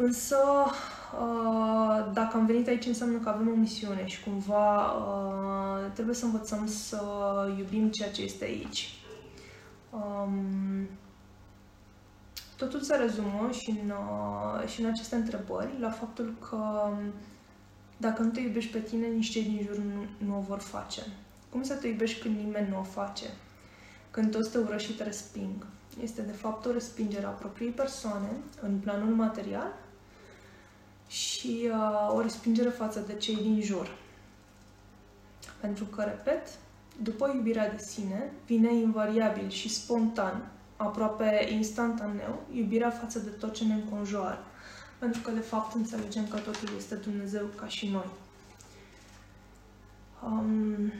Însă, 0.00 0.36
uh, 1.20 2.10
dacă 2.12 2.36
am 2.36 2.46
venit 2.46 2.68
aici, 2.68 2.86
înseamnă 2.86 3.18
că 3.18 3.28
avem 3.28 3.48
o 3.48 3.54
misiune 3.54 4.06
și 4.06 4.22
cumva 4.22 4.92
uh, 4.92 5.92
trebuie 5.92 6.14
să 6.14 6.24
învățăm 6.24 6.66
să 6.66 7.02
iubim 7.58 7.90
ceea 7.90 8.10
ce 8.10 8.22
este 8.22 8.44
aici. 8.44 8.98
Um, 9.90 10.88
totul 12.56 12.80
se 12.80 12.96
rezumă 12.96 13.48
și 13.50 13.70
în, 13.70 13.90
uh, 13.90 14.68
și 14.68 14.80
în 14.80 14.86
aceste 14.86 15.14
întrebări 15.14 15.80
la 15.80 15.90
faptul 15.90 16.34
că 16.48 16.90
dacă 17.96 18.22
nu 18.22 18.30
te 18.30 18.40
iubești 18.40 18.72
pe 18.72 18.78
tine, 18.78 19.06
nici 19.06 19.30
cei 19.30 19.42
din 19.42 19.66
jur 19.66 19.76
nu, 19.76 20.26
nu 20.26 20.36
o 20.36 20.40
vor 20.40 20.58
face. 20.58 21.02
Cum 21.50 21.62
să 21.62 21.74
te 21.74 21.86
iubești 21.86 22.20
când 22.20 22.36
nimeni 22.36 22.68
nu 22.68 22.78
o 22.78 22.82
face? 22.82 23.26
Când 24.10 24.30
toți 24.30 24.50
te 24.50 24.58
ură 24.58 24.76
și 24.76 24.92
te 24.92 25.02
resping. 25.02 25.66
Este 26.02 26.22
de 26.22 26.32
fapt 26.32 26.66
o 26.66 26.72
respingere 26.72 27.26
a 27.26 27.28
propriei 27.30 27.70
persoane 27.70 28.30
în 28.62 28.78
planul 28.78 29.14
material 29.14 29.86
și 31.08 31.70
uh, 31.70 32.14
o 32.14 32.20
respingere 32.20 32.68
față 32.68 33.00
de 33.06 33.14
cei 33.14 33.36
din 33.36 33.60
jur. 33.60 33.96
Pentru 35.60 35.84
că, 35.84 36.02
repet, 36.02 36.48
după 37.02 37.32
iubirea 37.34 37.70
de 37.70 37.82
sine, 37.82 38.32
vine 38.46 38.74
invariabil 38.74 39.48
și 39.48 39.68
spontan, 39.74 40.48
aproape 40.76 41.48
instantaneu, 41.50 42.42
iubirea 42.54 42.90
față 42.90 43.18
de 43.18 43.30
tot 43.30 43.54
ce 43.54 43.64
ne 43.64 43.74
înconjoară. 43.74 44.44
Pentru 44.98 45.20
că, 45.20 45.30
de 45.30 45.40
fapt, 45.40 45.74
înțelegem 45.74 46.28
că 46.28 46.36
totul 46.36 46.68
este 46.76 46.94
Dumnezeu 46.94 47.46
ca 47.56 47.66
și 47.66 47.88
noi. 47.88 48.08
Um, 50.24 50.92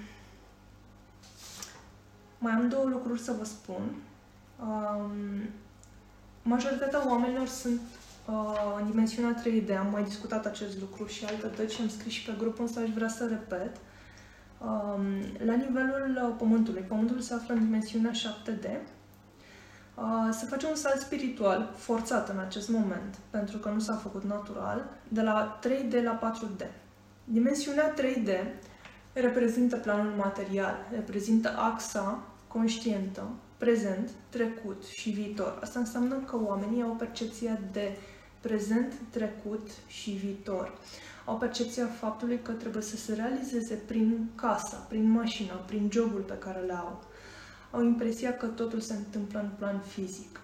mai 2.39 2.53
am 2.53 2.69
două 2.69 2.85
lucruri 2.85 3.21
să 3.21 3.35
vă 3.39 3.45
spun. 3.45 3.95
Um, 4.61 5.11
majoritatea 6.43 7.09
oamenilor 7.09 7.47
sunt 7.47 7.81
uh, 7.81 7.98
în 8.79 8.87
dimensiunea 8.91 9.43
3D. 9.43 9.79
Am 9.79 9.91
mai 9.91 10.03
discutat 10.03 10.47
acest 10.47 10.81
lucru 10.81 11.07
și 11.07 11.25
altă 11.25 11.47
dată 11.47 11.67
și 11.67 11.81
am 11.81 11.89
scris 11.89 12.13
și 12.13 12.25
pe 12.25 12.35
grupul 12.39 12.65
însă 12.65 12.81
aș 12.81 12.91
vrea 12.91 13.09
să 13.09 13.27
repet. 13.27 13.77
Um, 14.59 15.47
la 15.47 15.55
nivelul 15.55 16.21
uh, 16.23 16.35
Pământului, 16.39 16.83
Pământul 16.83 17.21
se 17.21 17.35
află 17.35 17.55
în 17.55 17.65
dimensiunea 17.65 18.11
7D. 18.11 18.67
Uh, 19.95 20.29
se 20.31 20.47
face 20.47 20.67
un 20.67 20.75
salt 20.75 21.01
spiritual 21.01 21.75
forțat 21.77 22.29
în 22.29 22.39
acest 22.39 22.69
moment, 22.69 23.19
pentru 23.31 23.59
că 23.59 23.69
nu 23.69 23.79
s-a 23.79 23.95
făcut 23.95 24.25
natural, 24.25 24.85
de 25.09 25.23
la 25.23 25.59
3D 25.67 26.03
la 26.03 26.19
4D. 26.19 26.67
Dimensiunea 27.25 27.95
3D 27.95 28.29
reprezintă 29.13 29.77
planul 29.77 30.13
material, 30.17 30.77
reprezintă 30.93 31.49
axa 31.57 32.23
conștientă, 32.47 33.29
prezent, 33.57 34.11
trecut 34.29 34.85
și 34.85 35.11
viitor. 35.11 35.59
Asta 35.63 35.79
înseamnă 35.79 36.15
că 36.15 36.39
oamenii 36.45 36.83
au 36.83 36.91
percepția 36.91 37.59
de 37.73 37.97
prezent, 38.41 38.93
trecut 39.11 39.71
și 39.87 40.11
viitor. 40.11 40.79
Au 41.25 41.37
percepția 41.37 41.87
faptului 41.87 42.41
că 42.43 42.53
trebuie 42.53 42.83
să 42.83 42.97
se 42.97 43.15
realizeze 43.15 43.75
prin 43.75 44.29
casa, 44.35 44.77
prin 44.89 45.11
mașină, 45.11 45.53
prin 45.67 45.89
jobul 45.93 46.21
pe 46.21 46.39
care 46.39 46.61
le 46.61 46.73
au. 46.73 47.03
Au 47.71 47.85
impresia 47.85 48.37
că 48.37 48.47
totul 48.47 48.81
se 48.81 48.95
întâmplă 48.95 49.41
în 49.41 49.51
plan 49.59 49.79
fizic. 49.79 50.41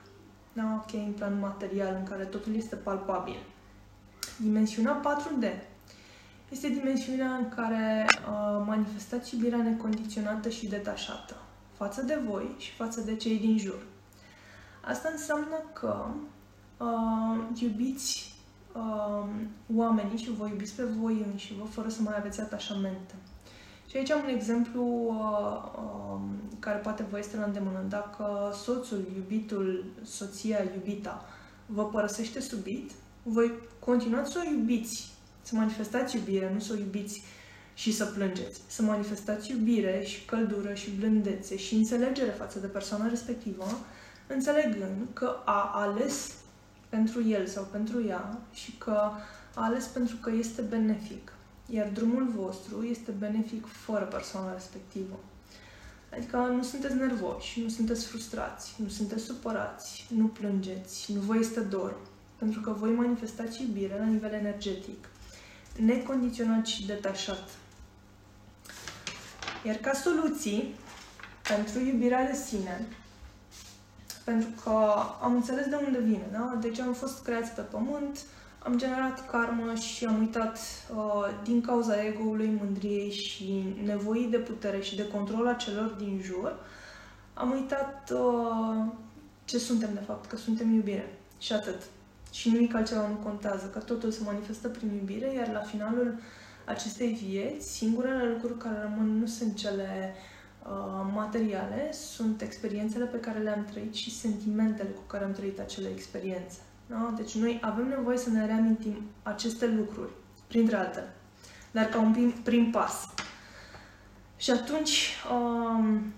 Da, 0.52 0.83
ok, 0.83 0.92
în 0.92 1.12
plan 1.12 1.38
material, 1.38 1.96
în 1.98 2.04
care 2.04 2.24
totul 2.24 2.54
este 2.54 2.76
palpabil. 2.76 3.38
Dimensiunea 4.40 5.00
4D 5.00 5.44
este 6.50 6.68
dimensiunea 6.68 7.35
în 7.35 7.48
care 7.48 8.07
uh, 8.09 8.62
manifestați 8.66 9.35
iubirea 9.35 9.62
necondiționată 9.62 10.48
și 10.48 10.66
detașată 10.66 11.37
față 11.76 12.02
de 12.02 12.18
voi 12.26 12.54
și 12.59 12.72
față 12.72 13.00
de 13.00 13.16
cei 13.16 13.38
din 13.38 13.59
jur. 13.59 13.83
Asta 14.80 15.09
înseamnă 15.12 15.62
că 15.72 16.07
uh, 16.78 17.60
iubiți 17.62 18.34
uh, 18.74 19.28
oamenii 19.74 20.18
și 20.18 20.30
vă 20.30 20.46
iubiți 20.48 20.74
pe 20.74 20.82
voi 20.82 21.26
înși 21.32 21.54
vă 21.58 21.64
fără 21.64 21.88
să 21.88 22.02
mai 22.02 22.14
aveți 22.16 22.40
atașamente. 22.40 23.14
Și 23.94 23.96
aici 23.96 24.10
am 24.10 24.22
un 24.22 24.34
exemplu 24.34 24.82
uh, 25.06 25.72
uh, 25.76 26.20
care 26.58 26.78
poate 26.78 27.06
vă 27.10 27.18
este 27.18 27.37
la 27.37 27.44
îndemână. 27.44 27.84
Dacă 27.88 28.52
soțul, 28.62 29.04
iubitul, 29.16 29.84
soția, 30.02 30.58
iubita 30.74 31.24
vă 31.66 31.84
părăsește 31.84 32.40
subit, 32.40 32.90
voi 33.22 33.52
continuați 33.78 34.32
să 34.32 34.42
o 34.46 34.50
iubiți, 34.50 35.12
să 35.42 35.56
manifestați 35.56 36.16
iubire, 36.16 36.50
nu 36.52 36.58
să 36.58 36.72
o 36.72 36.78
iubiți 36.78 37.22
și 37.74 37.92
să 37.92 38.04
plângeți. 38.04 38.60
Să 38.66 38.82
manifestați 38.82 39.50
iubire 39.50 40.02
și 40.04 40.24
căldură 40.24 40.74
și 40.74 40.90
blândețe 40.90 41.56
și 41.56 41.74
înțelegere 41.74 42.30
față 42.30 42.58
de 42.58 42.66
persoana 42.66 43.08
respectivă, 43.08 43.64
înțelegând 44.26 45.06
că 45.12 45.37
a 45.44 45.70
ales 45.74 46.34
pentru 46.94 47.28
el 47.28 47.46
sau 47.46 47.68
pentru 47.70 48.07
ea 48.07 48.38
și 48.52 48.76
că 48.76 49.11
a 49.54 49.64
ales 49.64 49.85
pentru 49.85 50.16
că 50.16 50.30
este 50.30 50.62
benefic. 50.62 51.33
Iar 51.66 51.88
drumul 51.88 52.28
vostru 52.37 52.85
este 52.85 53.11
benefic 53.11 53.66
fără 53.66 54.04
persoana 54.04 54.52
respectivă. 54.52 55.18
Adică 56.12 56.37
nu 56.37 56.62
sunteți 56.62 56.94
nervoși, 56.94 57.61
nu 57.61 57.68
sunteți 57.68 58.07
frustrați, 58.07 58.74
nu 58.78 58.88
sunteți 58.88 59.24
supărați, 59.24 60.07
nu 60.16 60.26
plângeți, 60.26 61.12
nu 61.12 61.20
vă 61.20 61.37
este 61.37 61.61
dor. 61.61 61.96
Pentru 62.38 62.61
că 62.61 62.70
voi 62.70 62.90
manifestați 62.90 63.62
iubire 63.62 63.96
la 63.98 64.04
nivel 64.04 64.33
energetic, 64.33 65.09
necondiționat 65.76 66.66
și 66.66 66.87
detașat 66.87 67.48
iar 69.66 69.76
ca 69.76 69.92
soluții 69.92 70.74
pentru 71.48 71.80
iubirea 71.80 72.26
de 72.30 72.37
sine, 72.37 72.87
pentru 74.24 74.48
că 74.62 74.70
am 75.22 75.34
înțeles 75.34 75.66
de 75.66 75.78
unde 75.87 75.98
vine, 75.98 76.28
da? 76.32 76.58
Deci 76.60 76.78
am 76.78 76.92
fost 76.92 77.24
creați 77.24 77.50
pe 77.50 77.60
pământ, 77.60 78.18
am 78.58 78.78
generat 78.78 79.30
karmă 79.30 79.74
și 79.74 80.04
am 80.04 80.18
uitat 80.18 80.58
uh, 80.96 81.28
din 81.44 81.60
cauza 81.60 82.04
ego-ului, 82.04 82.58
mândriei 82.60 83.10
și 83.10 83.76
nevoii 83.84 84.26
de 84.26 84.38
putere 84.38 84.80
și 84.80 84.96
de 84.96 85.08
control 85.08 85.46
a 85.46 85.52
celor 85.52 85.88
din 85.88 86.20
jur, 86.22 86.56
am 87.34 87.50
uitat 87.50 88.12
uh, 88.14 88.84
ce 89.44 89.58
suntem 89.58 89.90
de 89.94 90.02
fapt, 90.06 90.26
că 90.26 90.37
suntem 90.37 90.74
iubire. 90.74 91.18
Și 91.38 91.52
atât. 91.52 91.82
Și 92.32 92.50
nimic 92.50 92.74
altceva 92.74 93.08
nu 93.08 93.14
contează, 93.14 93.66
că 93.66 93.78
totul 93.78 94.10
se 94.10 94.20
manifestă 94.24 94.68
prin 94.68 94.92
iubire, 94.94 95.32
iar 95.32 95.50
la 95.52 95.60
finalul 95.60 96.06
uh, 96.06 96.22
acestei 96.64 97.12
vieți, 97.12 97.72
singurele 97.76 98.28
lucruri 98.28 98.58
care 98.58 98.80
rămân 98.80 99.18
nu 99.18 99.26
sunt 99.26 99.56
cele 99.56 100.14
uh, 100.14 100.34
materiale, 101.12 101.92
sunt 101.92 102.40
experiențele 102.40 103.05
pe 103.05 103.20
care 103.20 103.38
le-am 103.38 103.64
trăit 103.64 103.94
și 103.94 104.11
sentimentele 104.11 104.88
cu 104.88 105.03
care 105.07 105.24
am 105.24 105.33
trăit 105.33 105.59
acele 105.59 105.88
experiențe. 105.88 106.59
Da? 106.87 107.14
Deci 107.16 107.35
noi 107.35 107.59
avem 107.62 107.88
nevoie 107.88 108.18
să 108.18 108.31
ne 108.31 108.46
reamintim 108.46 109.03
aceste 109.22 109.66
lucruri, 109.66 110.12
printre 110.46 110.77
altele, 110.77 111.12
dar 111.70 111.85
ca 111.85 112.00
un 112.00 112.12
prim, 112.12 112.31
prim 112.31 112.70
pas. 112.70 113.09
Și 114.37 114.50
atunci, 114.50 115.14
um, 115.33 116.12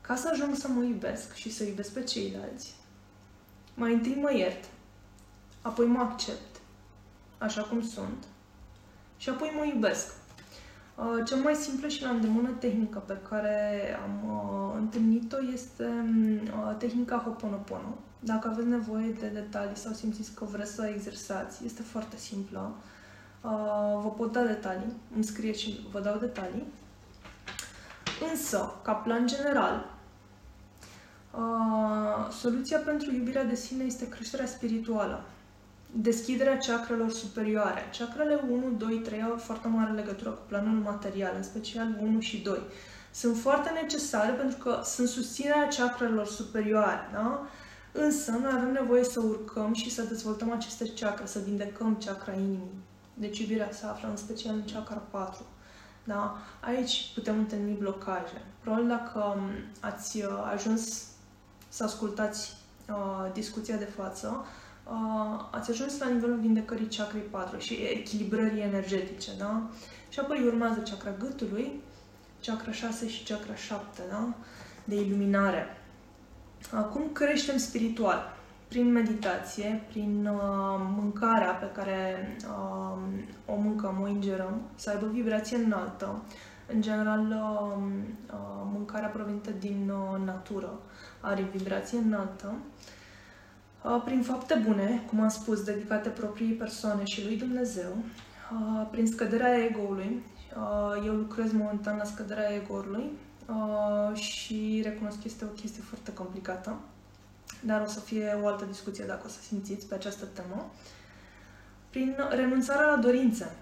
ca 0.00 0.14
să 0.14 0.28
ajung 0.32 0.54
să 0.54 0.68
mă 0.68 0.82
iubesc 0.82 1.34
și 1.34 1.52
să 1.52 1.64
iubesc 1.64 1.92
pe 1.92 2.02
ceilalți, 2.02 2.74
mai 3.74 3.92
întâi 3.92 4.18
mă 4.20 4.34
iert, 4.34 4.64
apoi 5.62 5.86
mă 5.86 5.98
accept, 5.98 6.60
așa 7.38 7.62
cum 7.62 7.82
sunt, 7.82 8.24
și 9.16 9.28
apoi 9.28 9.52
mă 9.56 9.64
iubesc. 9.64 10.12
Uh, 10.96 11.22
cea 11.26 11.36
mai 11.36 11.54
simplă 11.54 11.88
și 11.88 12.02
la 12.02 12.08
îndemână 12.08 12.48
tehnică 12.58 12.98
pe 12.98 13.18
care 13.28 13.82
am 14.02 14.30
uh, 14.30 14.74
întâlnit-o 14.76 15.36
este 15.52 15.88
uh, 16.44 16.74
tehnica 16.78 17.22
Hoponopono. 17.24 17.98
Dacă 18.20 18.48
aveți 18.48 18.68
nevoie 18.68 19.10
de 19.20 19.26
detalii 19.26 19.76
sau 19.76 19.92
simțiți 19.92 20.34
că 20.34 20.44
vreți 20.44 20.72
să 20.72 20.86
exersați, 20.94 21.64
este 21.64 21.82
foarte 21.82 22.16
simplă. 22.16 22.74
Vă 24.02 24.12
pot 24.16 24.32
da 24.32 24.42
detalii, 24.42 24.92
îmi 25.14 25.24
scrieți 25.24 25.60
și 25.60 25.86
vă 25.92 26.00
dau 26.00 26.18
detalii. 26.18 26.64
Însă, 28.30 28.72
ca 28.82 28.92
plan 28.92 29.26
general, 29.26 29.86
soluția 32.30 32.78
pentru 32.78 33.14
iubirea 33.14 33.44
de 33.44 33.54
sine 33.54 33.84
este 33.84 34.08
creșterea 34.08 34.46
spirituală 34.46 35.24
deschiderea 35.96 36.56
chakrelor 36.56 37.10
superioare. 37.10 37.90
Chakrele 37.98 38.40
1, 38.50 38.70
2, 38.76 38.94
3 38.94 39.22
au 39.22 39.36
foarte 39.36 39.68
mare 39.68 39.92
legătură 39.92 40.30
cu 40.30 40.42
planul 40.48 40.82
material, 40.82 41.32
în 41.36 41.42
special 41.42 41.96
1 42.00 42.20
și 42.20 42.36
2. 42.36 42.58
Sunt 43.10 43.36
foarte 43.36 43.70
necesare 43.82 44.32
pentru 44.32 44.56
că 44.56 44.80
sunt 44.84 45.08
susținerea 45.08 45.68
chakrelor 45.76 46.26
superioare, 46.26 47.10
da? 47.12 47.46
Însă, 47.92 48.30
noi 48.30 48.52
avem 48.54 48.72
nevoie 48.72 49.04
să 49.04 49.20
urcăm 49.20 49.72
și 49.74 49.90
să 49.90 50.02
dezvoltăm 50.02 50.52
aceste 50.52 50.90
chakre, 51.00 51.26
să 51.26 51.38
vindecăm 51.44 51.98
chakra 52.04 52.32
inimii. 52.32 52.82
Deci 53.14 53.38
iubirea 53.38 53.68
se 53.72 53.86
află 53.86 54.08
în 54.08 54.16
special 54.16 54.54
în 54.54 54.64
chakra 54.72 55.02
4. 55.10 55.42
Da? 56.04 56.36
Aici 56.60 57.10
putem 57.14 57.38
întâlni 57.38 57.76
blocaje. 57.78 58.42
Probabil 58.60 58.88
dacă 58.88 59.34
um, 59.36 59.50
ați 59.80 60.16
uh, 60.16 60.50
ajuns 60.52 61.06
să 61.68 61.84
ascultați 61.84 62.56
uh, 62.88 63.32
discuția 63.32 63.76
de 63.76 63.88
față, 63.96 64.36
uh, 64.40 64.46
ați 65.50 65.70
ajuns 65.70 65.98
la 65.98 66.08
nivelul 66.08 66.38
vindecării 66.38 66.88
chakrei 66.96 67.22
4 67.22 67.58
și 67.58 67.74
echilibrării 67.74 68.62
energetice, 68.62 69.30
da? 69.38 69.62
Și 70.08 70.20
apoi 70.20 70.46
urmează 70.46 70.80
chakra 70.80 71.10
gâtului, 71.18 71.80
chakra 72.42 72.72
6 72.72 73.08
și 73.08 73.24
chakra 73.24 73.54
7, 73.54 74.02
da? 74.10 74.34
De 74.84 74.94
iluminare. 74.94 75.66
Acum 76.72 77.12
creștem 77.12 77.56
spiritual 77.56 78.32
prin 78.68 78.92
meditație, 78.92 79.84
prin 79.88 80.26
uh, 80.26 80.80
mâncarea 80.96 81.52
pe 81.52 81.70
care 81.74 82.36
uh, 82.48 82.98
o 83.46 83.54
mâncăm, 83.54 84.00
o 84.02 84.08
ingerăm, 84.08 84.60
să 84.74 84.90
aibă 84.90 85.06
vibrație 85.06 85.56
înaltă. 85.56 86.22
În 86.72 86.80
general, 86.80 87.20
uh, 87.20 87.82
uh, 88.32 88.70
mâncarea 88.72 89.08
provenită 89.08 89.50
din 89.58 89.90
uh, 89.90 90.20
natură 90.24 90.80
are 91.20 91.48
vibrație 91.52 91.98
înaltă. 91.98 92.54
Uh, 92.54 92.58
Uh, 92.86 93.03
prin 94.04 94.22
fapte 94.22 94.54
bune, 94.66 95.02
cum 95.08 95.20
am 95.20 95.28
spus, 95.28 95.64
dedicate 95.64 96.08
proprii 96.08 96.52
persoane 96.52 97.04
și 97.04 97.24
lui 97.24 97.36
Dumnezeu, 97.36 97.96
uh, 98.52 98.86
prin 98.90 99.06
scăderea 99.06 99.64
ego-ului. 99.64 100.22
Uh, 100.56 101.06
eu 101.06 101.14
lucrez 101.14 101.52
momentan 101.52 101.96
la 101.96 102.04
scăderea 102.04 102.54
ego-ului 102.54 103.10
și 104.14 104.80
recunosc 104.84 105.16
că 105.16 105.22
este 105.24 105.44
o 105.44 105.48
chestie 105.48 105.82
foarte 105.82 106.12
complicată, 106.12 106.78
dar 107.60 107.80
o 107.80 107.88
să 107.88 108.00
fie 108.00 108.38
o 108.42 108.46
altă 108.46 108.64
discuție 108.64 109.04
dacă 109.06 109.22
o 109.26 109.28
să 109.28 109.38
simțiți 109.40 109.86
pe 109.86 109.94
această 109.94 110.24
temă. 110.24 110.70
prin 111.90 112.16
renunțarea 112.30 112.86
la 112.86 112.96
dorințe. 112.96 113.56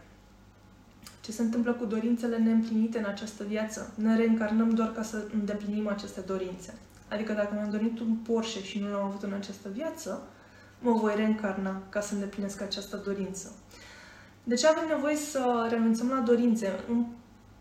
Ce 1.21 1.33
se 1.33 1.43
întâmplă 1.43 1.73
cu 1.73 1.85
dorințele 1.85 2.37
neîmplinite 2.37 2.99
în 2.99 3.05
această 3.05 3.45
viață? 3.45 3.93
Ne 3.95 4.17
reîncarnăm 4.17 4.71
doar 4.71 4.93
ca 4.93 5.03
să 5.03 5.25
îndeplinim 5.35 5.89
aceste 5.89 6.21
dorințe. 6.21 6.75
Adică 7.13 7.33
dacă 7.33 7.55
mi-am 7.55 7.71
dorit 7.71 8.01
un 8.01 8.15
Porsche 8.15 8.63
și 8.63 8.79
nu 8.79 8.91
l-am 8.91 9.05
avut 9.05 9.23
în 9.23 9.33
această 9.33 9.69
viață, 9.73 10.23
mă 10.81 10.93
voi 10.93 11.13
reîncarna 11.17 11.83
ca 11.89 12.01
să 12.01 12.15
îndeplinesc 12.15 12.61
această 12.61 12.97
dorință. 13.05 13.53
De 14.45 14.55
ce 14.55 14.67
avem 14.67 14.85
nevoie 14.89 15.17
să 15.17 15.67
renunțăm 15.71 16.09
la 16.09 16.19
dorințe? 16.19 16.81
În 16.89 17.05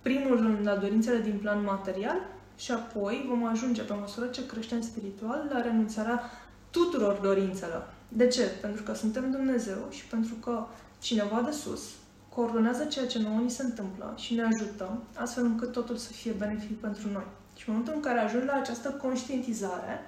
primul 0.02 0.38
rând 0.38 0.68
la 0.68 0.76
dorințele 0.76 1.20
din 1.20 1.38
plan 1.42 1.64
material 1.64 2.18
și 2.58 2.72
apoi 2.72 3.26
vom 3.28 3.46
ajunge, 3.46 3.82
pe 3.82 3.94
măsură 3.94 4.26
ce 4.26 4.46
creștem 4.46 4.82
spiritual, 4.82 5.48
la 5.54 5.62
renunțarea 5.62 6.22
tuturor 6.70 7.14
dorințelor. 7.14 7.94
De 8.08 8.28
ce? 8.28 8.44
Pentru 8.62 8.84
că 8.84 8.94
suntem 8.94 9.32
Dumnezeu 9.32 9.88
și 9.90 10.06
pentru 10.06 10.34
că 10.34 10.66
cineva 11.00 11.42
de 11.42 11.52
sus 11.52 11.82
coordonează 12.30 12.86
ceea 12.86 13.08
ce 13.08 13.20
nouă 13.20 13.40
ni 13.40 13.50
se 13.50 13.64
întâmplă 13.64 14.14
și 14.18 14.34
ne 14.34 14.44
ajută, 14.44 14.98
astfel 15.16 15.44
încât 15.44 15.72
totul 15.72 15.96
să 15.96 16.12
fie 16.12 16.32
benefic 16.32 16.80
pentru 16.80 17.10
noi. 17.12 17.26
Și 17.62 17.70
în 17.70 17.74
momentul 17.74 17.94
în 17.96 18.02
care 18.02 18.20
ajungi 18.20 18.46
la 18.46 18.54
această 18.54 18.90
conștientizare, 18.90 20.00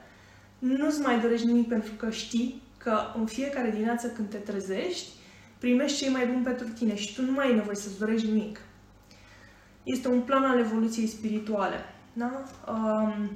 nu-ți 0.59 1.01
mai 1.01 1.19
dorești 1.19 1.45
nimic 1.45 1.67
pentru 1.67 1.91
că 1.93 2.09
știi 2.09 2.61
că 2.77 2.99
în 3.17 3.25
fiecare 3.25 3.69
dimineață 3.69 4.07
când 4.07 4.29
te 4.29 4.37
trezești, 4.37 5.09
primești 5.57 5.97
cei 5.97 6.11
mai 6.11 6.27
buni 6.27 6.43
pentru 6.43 6.67
tine 6.67 6.95
și 6.95 7.15
tu 7.15 7.21
nu 7.21 7.31
mai 7.31 7.47
ai 7.47 7.55
nevoie 7.55 7.75
să-ți 7.75 7.99
dorești 7.99 8.27
nimic. 8.27 8.59
Este 9.83 10.07
un 10.07 10.21
plan 10.21 10.43
al 10.43 10.59
evoluției 10.59 11.07
spirituale. 11.07 11.75
Da? 12.13 12.43
Um, 12.67 13.31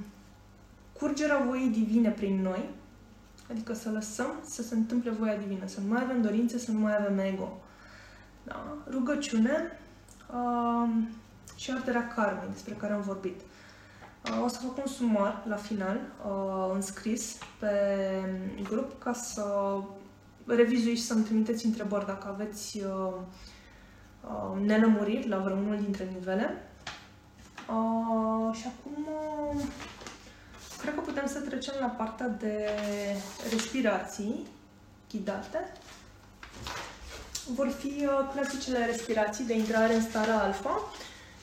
curgerea 1.00 1.44
voii 1.48 1.70
divine 1.70 2.10
prin 2.10 2.42
noi, 2.42 2.70
adică 3.52 3.74
să 3.74 3.90
lăsăm 3.90 4.32
să 4.46 4.62
se 4.64 4.76
întâmple 4.76 5.12
voia 5.12 5.36
divină, 5.36 5.68
să 5.68 5.80
nu 5.80 5.88
mai 5.94 6.04
avem 6.04 6.22
dorințe, 6.22 6.58
să 6.58 6.72
nu 6.72 6.80
mai 6.80 6.96
avem 6.96 7.20
ego. 7.20 7.62
Da? 8.44 8.78
Rugăciune 8.90 9.80
um, 10.34 11.08
și 11.56 11.72
arderea 11.72 12.08
karmei, 12.08 12.50
despre 12.52 12.74
care 12.74 12.94
am 12.94 13.02
vorbit. 13.02 13.40
Uh, 14.26 14.44
o 14.44 14.48
să 14.48 14.60
fac 14.60 14.78
un 14.78 14.92
sumar 14.92 15.44
la 15.48 15.56
final, 15.56 16.00
uh, 16.26 16.72
înscris 16.74 17.38
pe 17.60 17.70
grup, 18.64 19.00
ca 19.04 19.14
să 19.14 19.78
revizuiți 20.46 21.02
și 21.02 21.08
să-mi 21.08 21.24
trimiteți 21.24 21.66
întrebări 21.66 22.06
dacă 22.06 22.28
aveți 22.28 22.78
uh, 22.78 23.14
uh, 24.24 24.62
nelămuriri 24.66 25.28
la 25.28 25.38
vreunul 25.38 25.78
dintre 25.82 26.10
nivele. 26.14 26.68
Uh, 27.70 28.56
și 28.56 28.66
acum 28.68 29.08
uh, 29.08 29.64
cred 30.78 30.94
că 30.94 31.00
putem 31.00 31.28
să 31.28 31.40
trecem 31.40 31.74
la 31.80 31.88
partea 31.88 32.28
de 32.28 32.70
respirații 33.52 34.48
ghidate. 35.12 35.72
Vor 37.56 37.70
fi 37.70 38.06
uh, 38.06 38.30
clasicele 38.34 38.86
respirații 38.86 39.46
de 39.46 39.58
intrare 39.58 39.94
în 39.94 40.02
starea 40.02 40.44
alfa 40.44 40.82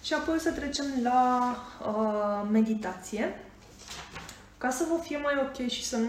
și 0.05 0.13
apoi 0.13 0.39
să 0.39 0.51
trecem 0.51 0.87
la 1.03 1.57
uh, 1.87 2.49
meditație. 2.51 3.41
Ca 4.59 4.71
să 4.71 4.85
vă 4.91 5.03
fie 5.03 5.19
mai 5.19 5.33
ok 5.43 5.69
și 5.69 5.85
să 5.85 5.97
nu 5.97 6.03